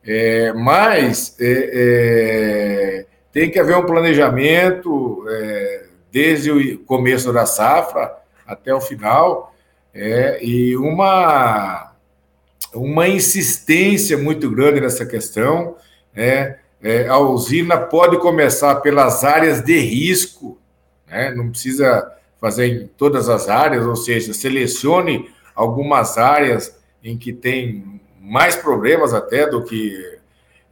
É, 0.05 0.53
mas 0.53 1.35
é, 1.39 1.69
é 1.73 3.05
tem 3.33 3.49
que 3.49 3.57
haver 3.57 3.77
um 3.77 3.85
planejamento 3.85 5.25
é, 5.27 5.85
desde 6.11 6.51
o 6.51 6.79
começo 6.79 7.31
da 7.31 7.45
safra 7.45 8.13
até 8.45 8.73
o 8.73 8.81
final 8.81 9.55
é, 9.93 10.37
e 10.43 10.75
uma, 10.75 11.93
uma 12.75 13.07
insistência 13.07 14.17
muito 14.17 14.51
grande 14.51 14.81
nessa 14.81 15.05
questão. 15.05 15.77
É, 16.13 16.57
a 17.07 17.17
usina 17.19 17.77
pode 17.77 18.19
começar 18.19 18.75
pelas 18.81 19.23
áreas 19.23 19.61
de 19.61 19.77
risco 19.79 20.60
né? 21.11 21.31
não 21.35 21.49
precisa 21.49 22.11
fazer 22.39 22.65
em 22.65 22.87
todas 22.87 23.29
as 23.29 23.47
áreas, 23.47 23.85
ou 23.85 23.95
seja, 23.95 24.33
selecione 24.33 25.29
algumas 25.53 26.17
áreas 26.17 26.75
em 27.03 27.17
que 27.17 27.31
tem 27.31 28.01
mais 28.19 28.55
problemas 28.55 29.13
até 29.13 29.47
do 29.47 29.63
que 29.63 30.19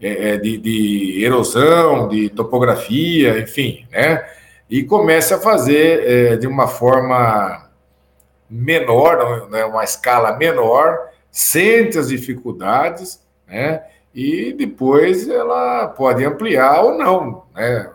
é, 0.02 0.30
é, 0.30 0.38
de, 0.38 0.58
de, 0.58 1.24
erosão, 1.24 2.08
de 2.08 2.30
topografia, 2.30 3.38
enfim, 3.40 3.86
né? 3.92 4.26
E 4.70 4.84
comece 4.84 5.34
a 5.34 5.40
fazer 5.40 6.08
é, 6.08 6.36
de 6.38 6.48
uma 6.48 6.68
forma 6.68 7.70
menor, 8.50 9.50
né, 9.50 9.66
uma 9.66 9.84
escala 9.84 10.38
menor, 10.38 10.98
sente 11.32 11.98
as 11.98 12.08
dificuldades, 12.08 13.22
né? 13.48 13.84
E 14.16 14.54
depois 14.54 15.28
ela 15.28 15.88
pode 15.88 16.24
ampliar 16.24 16.82
ou 16.82 16.98
não, 16.98 17.44
né? 17.54 17.92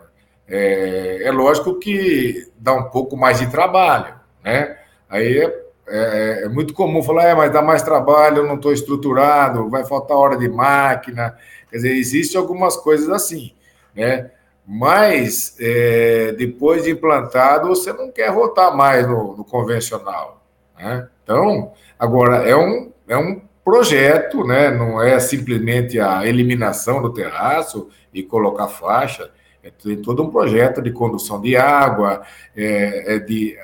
É, 0.47 1.23
é, 1.23 1.31
lógico 1.31 1.79
que 1.79 2.51
dá 2.57 2.73
um 2.73 2.89
pouco 2.89 3.17
mais 3.17 3.39
de 3.39 3.49
trabalho, 3.49 4.13
né? 4.43 4.77
Aí 5.09 5.39
é, 5.39 5.65
é, 5.87 6.43
é 6.43 6.49
muito 6.49 6.73
comum 6.73 7.01
falar, 7.01 7.25
é, 7.25 7.35
mas 7.35 7.51
dá 7.51 7.61
mais 7.61 7.81
trabalho, 7.81 8.37
eu 8.37 8.47
não 8.47 8.55
estou 8.55 8.71
estruturado, 8.71 9.69
vai 9.69 9.85
faltar 9.85 10.17
hora 10.17 10.37
de 10.37 10.47
máquina. 10.47 11.37
Quer 11.69 11.77
dizer, 11.77 11.95
existe 11.95 12.37
algumas 12.37 12.77
coisas 12.77 13.09
assim, 13.09 13.53
né? 13.95 14.31
Mas 14.67 15.55
é, 15.59 16.31
depois 16.33 16.83
de 16.83 16.91
implantado, 16.91 17.67
você 17.67 17.93
não 17.93 18.11
quer 18.11 18.29
rotar 18.29 18.75
mais 18.75 19.07
no, 19.07 19.37
no 19.37 19.43
convencional. 19.43 20.43
Né? 20.77 21.07
Então, 21.23 21.73
agora, 21.99 22.37
é 22.37 22.55
um, 22.55 22.91
é 23.07 23.15
um 23.15 23.41
projeto, 23.63 24.43
né? 24.43 24.71
não 24.71 25.01
é 25.01 25.19
simplesmente 25.19 25.99
a 25.99 26.25
eliminação 26.25 27.01
do 27.01 27.13
terraço 27.13 27.89
e 28.11 28.23
colocar 28.23 28.67
faixa. 28.67 29.29
É, 29.65 29.71
tem 29.71 29.97
todo 29.97 30.21
um 30.21 30.29
projeto 30.29 30.79
de 30.79 30.91
condução 30.91 31.41
de 31.41 31.57
água, 31.57 32.21
é, 32.55 33.15
é 33.15 33.19
de, 33.19 33.57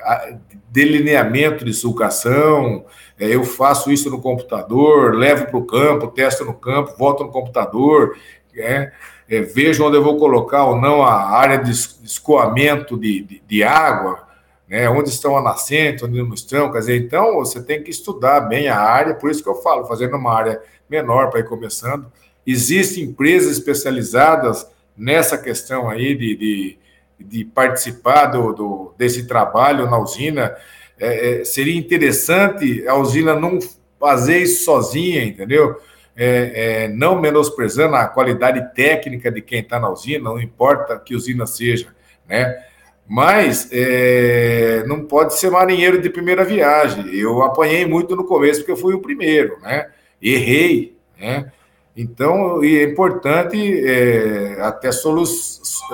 de 0.48 0.58
delineamento 0.68 1.64
de 1.64 1.72
sulcação. 1.72 2.84
É, 3.16 3.32
eu 3.32 3.44
faço 3.44 3.92
isso 3.92 4.10
no 4.10 4.20
computador, 4.20 5.14
levo 5.14 5.46
para 5.46 5.56
o 5.56 5.64
campo, 5.64 6.08
testo 6.08 6.44
no 6.44 6.54
campo, 6.54 6.96
volto 6.98 7.22
no 7.22 7.30
computador, 7.30 8.16
é, 8.56 8.90
é, 9.28 9.40
vejo 9.42 9.84
onde 9.84 9.96
eu 9.96 10.02
vou 10.02 10.16
colocar 10.18 10.64
ou 10.64 10.80
não 10.80 11.04
a 11.04 11.30
área 11.30 11.58
de 11.58 11.70
escoamento 11.70 12.98
de, 12.98 13.22
de, 13.22 13.42
de 13.46 13.62
água, 13.62 14.26
né, 14.68 14.88
onde 14.90 15.08
estão 15.08 15.36
a 15.36 15.40
nascente, 15.42 16.04
onde 16.04 16.20
não 16.20 16.34
estão. 16.34 16.72
Quer 16.72 16.80
dizer, 16.80 16.96
então 16.96 17.34
você 17.34 17.62
tem 17.62 17.80
que 17.80 17.92
estudar 17.92 18.40
bem 18.40 18.66
a 18.66 18.76
área, 18.76 19.14
por 19.14 19.30
isso 19.30 19.40
que 19.40 19.48
eu 19.48 19.54
falo, 19.54 19.86
fazendo 19.86 20.16
uma 20.16 20.34
área 20.34 20.60
menor 20.90 21.30
para 21.30 21.38
ir 21.38 21.48
começando. 21.48 22.10
Existem 22.44 23.04
empresas 23.04 23.52
especializadas 23.52 24.66
nessa 25.02 25.36
questão 25.36 25.90
aí 25.90 26.14
de, 26.14 26.36
de, 26.36 26.78
de 27.18 27.44
participar 27.44 28.26
do, 28.26 28.52
do, 28.52 28.94
desse 28.96 29.26
trabalho 29.26 29.90
na 29.90 29.98
usina. 29.98 30.54
É, 30.98 31.40
é, 31.40 31.44
seria 31.44 31.76
interessante 31.76 32.86
a 32.86 32.94
usina 32.94 33.34
não 33.34 33.58
fazer 33.98 34.38
isso 34.38 34.64
sozinha, 34.64 35.24
entendeu? 35.24 35.76
É, 36.14 36.84
é, 36.84 36.88
não 36.88 37.20
menosprezando 37.20 37.96
a 37.96 38.06
qualidade 38.06 38.72
técnica 38.74 39.30
de 39.30 39.40
quem 39.40 39.60
está 39.60 39.80
na 39.80 39.90
usina, 39.90 40.30
não 40.30 40.40
importa 40.40 40.98
que 40.98 41.16
usina 41.16 41.46
seja, 41.46 41.88
né? 42.28 42.64
Mas 43.08 43.68
é, 43.72 44.84
não 44.86 45.04
pode 45.04 45.34
ser 45.34 45.50
marinheiro 45.50 46.00
de 46.00 46.08
primeira 46.08 46.44
viagem. 46.44 47.12
Eu 47.12 47.42
apanhei 47.42 47.84
muito 47.84 48.14
no 48.14 48.24
começo 48.24 48.60
porque 48.60 48.72
eu 48.72 48.76
fui 48.76 48.94
o 48.94 49.02
primeiro, 49.02 49.58
né? 49.60 49.90
Errei, 50.22 50.96
né? 51.18 51.50
Então, 51.96 52.64
é 52.64 52.84
importante 52.84 53.56
é, 53.86 54.58
até 54.60 54.90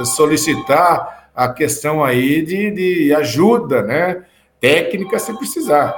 solicitar 0.04 1.30
a 1.34 1.48
questão 1.48 2.04
aí 2.04 2.42
de, 2.42 2.70
de 2.70 3.14
ajuda 3.14 3.82
né, 3.82 4.24
técnica 4.60 5.18
se 5.18 5.36
precisar. 5.36 5.94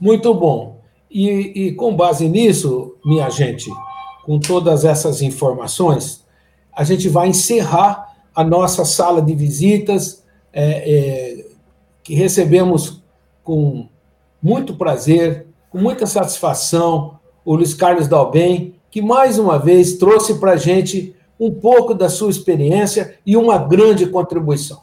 Muito 0.00 0.32
bom. 0.32 0.80
E, 1.10 1.66
e, 1.66 1.72
com 1.72 1.94
base 1.94 2.28
nisso, 2.28 2.96
minha 3.04 3.28
gente, 3.28 3.70
com 4.24 4.38
todas 4.38 4.84
essas 4.84 5.20
informações, 5.20 6.24
a 6.72 6.84
gente 6.84 7.08
vai 7.08 7.28
encerrar 7.28 8.14
a 8.34 8.42
nossa 8.42 8.84
sala 8.84 9.20
de 9.20 9.34
visitas, 9.34 10.24
é, 10.52 10.64
é, 10.64 11.46
que 12.02 12.14
recebemos 12.14 13.02
com 13.44 13.88
muito 14.42 14.74
prazer, 14.74 15.46
com 15.68 15.78
muita 15.78 16.06
satisfação, 16.06 17.19
o 17.44 17.54
Luiz 17.54 17.74
Carlos 17.74 18.08
Dalben, 18.08 18.74
que 18.90 19.00
mais 19.00 19.38
uma 19.38 19.58
vez 19.58 19.94
trouxe 19.94 20.38
para 20.38 20.52
a 20.52 20.56
gente 20.56 21.14
um 21.38 21.50
pouco 21.50 21.94
da 21.94 22.08
sua 22.08 22.30
experiência 22.30 23.16
e 23.24 23.36
uma 23.36 23.56
grande 23.56 24.06
contribuição. 24.06 24.82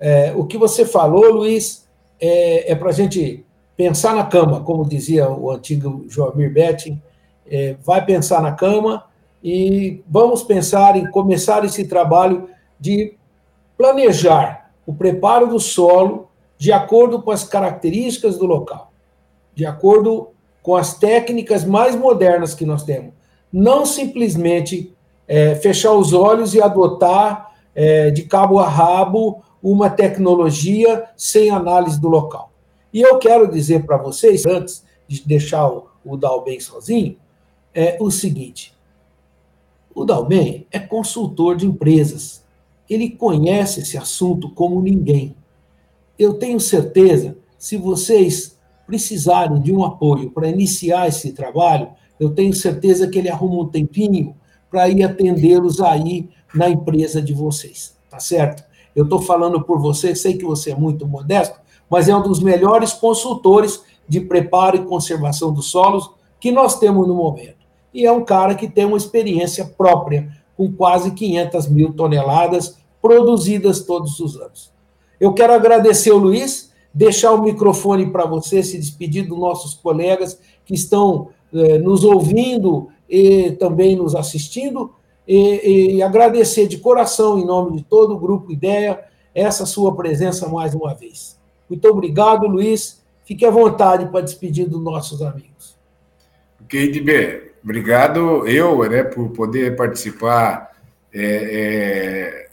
É, 0.00 0.32
o 0.36 0.44
que 0.44 0.58
você 0.58 0.84
falou, 0.84 1.32
Luiz, 1.32 1.86
é, 2.20 2.72
é 2.72 2.74
para 2.74 2.88
a 2.88 2.92
gente 2.92 3.44
pensar 3.76 4.14
na 4.14 4.24
cama, 4.24 4.60
como 4.60 4.88
dizia 4.88 5.28
o 5.30 5.50
antigo 5.50 6.04
Joamir 6.08 6.52
Betting, 6.52 7.00
é, 7.46 7.76
vai 7.84 8.04
pensar 8.04 8.42
na 8.42 8.52
cama 8.52 9.04
e 9.42 10.02
vamos 10.08 10.42
pensar 10.42 10.96
em 10.96 11.10
começar 11.10 11.64
esse 11.64 11.86
trabalho 11.86 12.48
de 12.80 13.14
planejar 13.76 14.70
o 14.86 14.92
preparo 14.92 15.46
do 15.48 15.60
solo 15.60 16.28
de 16.56 16.72
acordo 16.72 17.20
com 17.22 17.30
as 17.30 17.44
características 17.44 18.38
do 18.38 18.46
local, 18.46 18.90
de 19.54 19.66
acordo 19.66 20.33
com 20.64 20.74
as 20.74 20.96
técnicas 20.98 21.62
mais 21.62 21.94
modernas 21.94 22.54
que 22.54 22.64
nós 22.64 22.84
temos. 22.84 23.12
Não 23.52 23.84
simplesmente 23.84 24.90
é, 25.28 25.54
fechar 25.56 25.92
os 25.92 26.14
olhos 26.14 26.54
e 26.54 26.62
adotar 26.62 27.52
é, 27.74 28.10
de 28.10 28.22
cabo 28.22 28.58
a 28.58 28.66
rabo 28.66 29.42
uma 29.62 29.90
tecnologia 29.90 31.04
sem 31.18 31.50
análise 31.50 32.00
do 32.00 32.08
local. 32.08 32.50
E 32.94 33.02
eu 33.02 33.18
quero 33.18 33.46
dizer 33.46 33.84
para 33.84 33.98
vocês, 33.98 34.46
antes 34.46 34.82
de 35.06 35.22
deixar 35.26 35.68
o, 35.68 35.86
o 36.02 36.16
Dalben 36.16 36.58
sozinho, 36.58 37.18
é 37.74 37.98
o 38.00 38.10
seguinte: 38.10 38.74
o 39.94 40.02
Dalben 40.02 40.66
é 40.72 40.78
consultor 40.78 41.56
de 41.56 41.66
empresas. 41.66 42.42
Ele 42.88 43.10
conhece 43.10 43.80
esse 43.80 43.98
assunto 43.98 44.48
como 44.48 44.80
ninguém. 44.80 45.36
Eu 46.18 46.34
tenho 46.34 46.58
certeza, 46.58 47.36
se 47.58 47.76
vocês 47.76 48.53
precisarem 48.86 49.60
de 49.60 49.72
um 49.72 49.84
apoio 49.84 50.30
para 50.30 50.48
iniciar 50.48 51.08
esse 51.08 51.32
trabalho, 51.32 51.88
eu 52.18 52.30
tenho 52.30 52.52
certeza 52.52 53.08
que 53.08 53.18
ele 53.18 53.28
arruma 53.28 53.62
um 53.62 53.68
tempinho 53.68 54.36
para 54.70 54.88
ir 54.88 55.02
atendê-los 55.02 55.80
aí 55.80 56.28
na 56.54 56.68
empresa 56.68 57.20
de 57.20 57.32
vocês, 57.32 57.96
tá 58.10 58.18
certo? 58.18 58.64
Eu 58.94 59.04
estou 59.04 59.20
falando 59.20 59.62
por 59.62 59.80
você, 59.80 60.14
sei 60.14 60.36
que 60.36 60.44
você 60.44 60.70
é 60.70 60.76
muito 60.76 61.06
modesto, 61.06 61.58
mas 61.90 62.08
é 62.08 62.16
um 62.16 62.22
dos 62.22 62.40
melhores 62.40 62.92
consultores 62.92 63.82
de 64.08 64.20
preparo 64.20 64.76
e 64.76 64.84
conservação 64.84 65.52
dos 65.52 65.66
solos 65.66 66.10
que 66.38 66.52
nós 66.52 66.78
temos 66.78 67.06
no 67.06 67.14
momento. 67.14 67.64
E 67.92 68.04
é 68.04 68.12
um 68.12 68.24
cara 68.24 68.54
que 68.54 68.68
tem 68.68 68.84
uma 68.84 68.96
experiência 68.96 69.64
própria, 69.64 70.28
com 70.56 70.70
quase 70.72 71.10
500 71.10 71.68
mil 71.68 71.92
toneladas 71.92 72.76
produzidas 73.00 73.82
todos 73.82 74.20
os 74.20 74.36
anos. 74.36 74.72
Eu 75.18 75.32
quero 75.32 75.52
agradecer 75.52 76.12
o 76.12 76.18
Luiz, 76.18 76.72
deixar 76.94 77.32
o 77.32 77.42
microfone 77.42 78.10
para 78.10 78.24
você, 78.24 78.62
se 78.62 78.78
despedir 78.78 79.26
dos 79.26 79.38
nossos 79.38 79.74
colegas 79.74 80.38
que 80.64 80.74
estão 80.74 81.30
eh, 81.52 81.78
nos 81.78 82.04
ouvindo 82.04 82.88
e 83.08 83.52
também 83.52 83.96
nos 83.96 84.14
assistindo, 84.14 84.92
e, 85.26 85.96
e 85.96 86.02
agradecer 86.02 86.66
de 86.66 86.78
coração, 86.78 87.38
em 87.38 87.44
nome 87.44 87.78
de 87.78 87.82
todo 87.82 88.14
o 88.14 88.18
Grupo 88.18 88.52
Ideia, 88.52 89.02
essa 89.34 89.66
sua 89.66 89.94
presença 89.94 90.48
mais 90.48 90.74
uma 90.74 90.94
vez. 90.94 91.38
Muito 91.68 91.88
obrigado, 91.88 92.46
Luiz. 92.46 93.02
Fique 93.24 93.44
à 93.44 93.50
vontade 93.50 94.06
para 94.06 94.20
despedir 94.20 94.68
dos 94.68 94.82
nossos 94.82 95.22
amigos. 95.22 95.76
Ok, 96.62 96.90
DB. 96.92 97.52
Obrigado 97.64 98.46
eu, 98.46 98.88
né, 98.88 99.02
por 99.02 99.30
poder 99.30 99.74
participar 99.74 100.72
é, 101.12 101.24
é, 101.24 102.48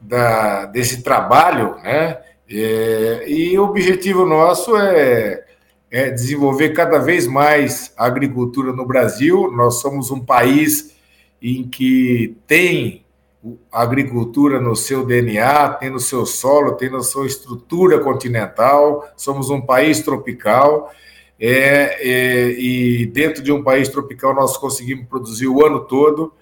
da, 0.00 0.66
desse 0.66 1.02
trabalho, 1.02 1.76
né? 1.76 2.18
É, 2.54 3.24
e 3.26 3.58
o 3.58 3.64
objetivo 3.64 4.26
nosso 4.26 4.76
é, 4.76 5.42
é 5.90 6.10
desenvolver 6.10 6.70
cada 6.70 6.98
vez 6.98 7.26
mais 7.26 7.94
a 7.96 8.04
agricultura 8.04 8.72
no 8.72 8.84
Brasil. 8.84 9.50
Nós 9.52 9.80
somos 9.80 10.10
um 10.10 10.20
país 10.20 10.94
em 11.40 11.66
que 11.66 12.36
tem 12.46 13.06
a 13.72 13.82
agricultura 13.82 14.60
no 14.60 14.76
seu 14.76 15.04
DNA, 15.04 15.70
tem 15.70 15.90
no 15.90 15.98
seu 15.98 16.26
solo, 16.26 16.72
tem 16.72 16.90
na 16.90 17.02
sua 17.02 17.26
estrutura 17.26 17.98
continental. 17.98 19.08
Somos 19.16 19.48
um 19.48 19.60
país 19.60 20.00
tropical. 20.02 20.92
É, 21.40 21.98
é, 22.00 22.50
e 22.52 23.06
dentro 23.06 23.42
de 23.42 23.50
um 23.50 23.64
país 23.64 23.88
tropical 23.88 24.34
nós 24.34 24.58
conseguimos 24.58 25.06
produzir 25.06 25.48
o 25.48 25.64
ano 25.64 25.80
todo. 25.80 26.32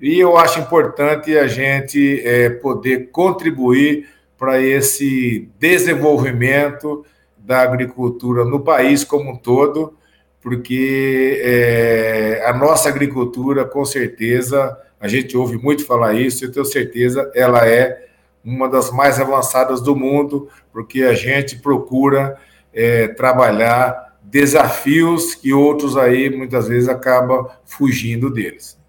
E 0.00 0.18
eu 0.18 0.36
acho 0.36 0.58
importante 0.58 1.38
a 1.38 1.46
gente 1.46 2.20
é, 2.24 2.50
poder 2.50 3.10
contribuir 3.10 4.08
para 4.40 4.58
esse 4.58 5.50
desenvolvimento 5.58 7.04
da 7.36 7.60
agricultura 7.60 8.42
no 8.42 8.60
país 8.60 9.04
como 9.04 9.32
um 9.32 9.36
todo, 9.36 9.98
porque 10.40 11.42
é, 11.44 12.42
a 12.46 12.54
nossa 12.54 12.88
agricultura, 12.88 13.66
com 13.66 13.84
certeza, 13.84 14.78
a 14.98 15.06
gente 15.06 15.36
ouve 15.36 15.58
muito 15.58 15.84
falar 15.84 16.14
isso, 16.14 16.42
eu 16.42 16.50
tenho 16.50 16.64
certeza, 16.64 17.30
ela 17.34 17.68
é 17.68 18.06
uma 18.42 18.66
das 18.66 18.90
mais 18.90 19.20
avançadas 19.20 19.82
do 19.82 19.94
mundo, 19.94 20.48
porque 20.72 21.02
a 21.02 21.12
gente 21.12 21.58
procura 21.58 22.38
é, 22.72 23.08
trabalhar 23.08 24.16
desafios 24.22 25.34
que 25.34 25.52
outros 25.52 25.98
aí 25.98 26.34
muitas 26.34 26.66
vezes 26.66 26.88
acabam 26.88 27.46
fugindo 27.66 28.30
deles. 28.30 28.80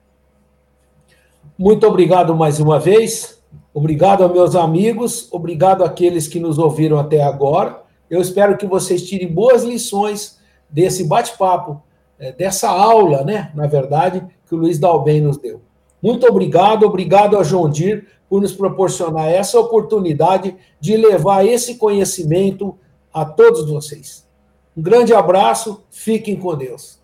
Muito 1.58 1.86
obrigado 1.86 2.34
mais 2.34 2.58
uma 2.62 2.80
vez. 2.80 3.41
Obrigado 3.74 4.24
aos 4.24 4.32
meus 4.34 4.56
amigos, 4.56 5.30
obrigado 5.32 5.84
àqueles 5.84 6.28
que 6.28 6.40
nos 6.40 6.58
ouviram 6.60 7.00
até 7.00 7.24
agora. 7.24 7.82
Eu 8.10 8.20
espero 8.20 8.58
que 8.58 8.66
vocês 8.66 9.08
tirem 9.08 9.32
boas 9.32 9.64
lições 9.64 10.40
desse 10.70 11.06
bate-papo, 11.06 11.82
é, 12.20 12.32
dessa 12.34 12.70
aula, 12.70 13.24
né, 13.24 13.52
na 13.56 13.68
verdade, 13.68 14.26
que 14.46 14.54
o 14.54 14.58
Luiz 14.58 14.78
Dalben 14.78 15.22
nos 15.22 15.38
deu. 15.38 15.62
Muito 16.02 16.28
obrigado, 16.28 16.86
obrigado 16.86 17.38
a 17.38 17.44
João 17.44 17.70
Dir 17.70 18.08
por 18.30 18.42
nos 18.42 18.54
proporcionar 18.54 19.30
essa 19.30 19.60
oportunidade 19.60 20.56
de 20.80 20.98
levar 20.98 21.46
esse 21.46 21.76
conhecimento 21.76 22.78
a 23.14 23.24
todos 23.24 23.70
vocês. 23.70 24.28
Um 24.76 24.82
grande 24.82 25.14
abraço, 25.14 25.84
fiquem 25.90 26.36
com 26.36 26.56
Deus. 26.56 27.00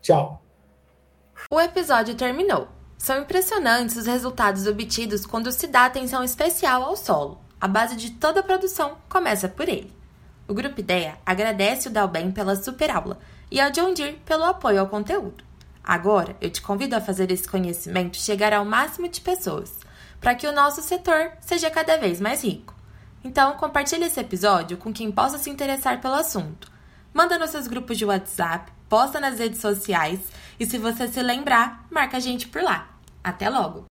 Tchau. 0.00 0.40
O 1.50 1.60
episódio 1.60 2.14
terminou. 2.14 2.79
São 3.00 3.18
impressionantes 3.18 3.96
os 3.96 4.04
resultados 4.04 4.66
obtidos 4.66 5.24
quando 5.24 5.50
se 5.50 5.66
dá 5.66 5.86
atenção 5.86 6.22
especial 6.22 6.82
ao 6.82 6.94
solo. 6.98 7.40
A 7.58 7.66
base 7.66 7.96
de 7.96 8.10
toda 8.10 8.40
a 8.40 8.42
produção 8.42 8.98
começa 9.08 9.48
por 9.48 9.70
ele. 9.70 9.90
O 10.46 10.52
Grupo 10.52 10.80
Ideia 10.80 11.16
agradece 11.24 11.88
o 11.88 11.90
Dalben 11.90 12.30
pela 12.30 12.54
super 12.56 12.90
aula 12.90 13.18
e 13.50 13.58
ao 13.58 13.70
John 13.70 13.94
Deere 13.94 14.20
pelo 14.26 14.44
apoio 14.44 14.80
ao 14.80 14.86
conteúdo. 14.86 15.42
Agora, 15.82 16.36
eu 16.42 16.50
te 16.50 16.60
convido 16.60 16.94
a 16.94 17.00
fazer 17.00 17.30
esse 17.30 17.48
conhecimento 17.48 18.18
chegar 18.18 18.52
ao 18.52 18.66
máximo 18.66 19.08
de 19.08 19.22
pessoas, 19.22 19.78
para 20.20 20.34
que 20.34 20.46
o 20.46 20.52
nosso 20.52 20.82
setor 20.82 21.32
seja 21.40 21.70
cada 21.70 21.96
vez 21.96 22.20
mais 22.20 22.44
rico. 22.44 22.74
Então, 23.24 23.54
compartilhe 23.54 24.04
esse 24.04 24.20
episódio 24.20 24.76
com 24.76 24.92
quem 24.92 25.10
possa 25.10 25.38
se 25.38 25.48
interessar 25.48 26.02
pelo 26.02 26.16
assunto. 26.16 26.70
Manda 27.14 27.38
nos 27.38 27.48
seus 27.48 27.66
grupos 27.66 27.96
de 27.96 28.04
WhatsApp, 28.04 28.70
posta 28.90 29.18
nas 29.18 29.38
redes 29.38 29.62
sociais 29.62 30.20
e 30.60 30.66
se 30.66 30.76
você 30.76 31.08
se 31.08 31.22
lembrar, 31.22 31.86
marca 31.90 32.18
a 32.18 32.20
gente 32.20 32.46
por 32.46 32.62
lá. 32.62 32.86
Até 33.24 33.48
logo! 33.48 33.88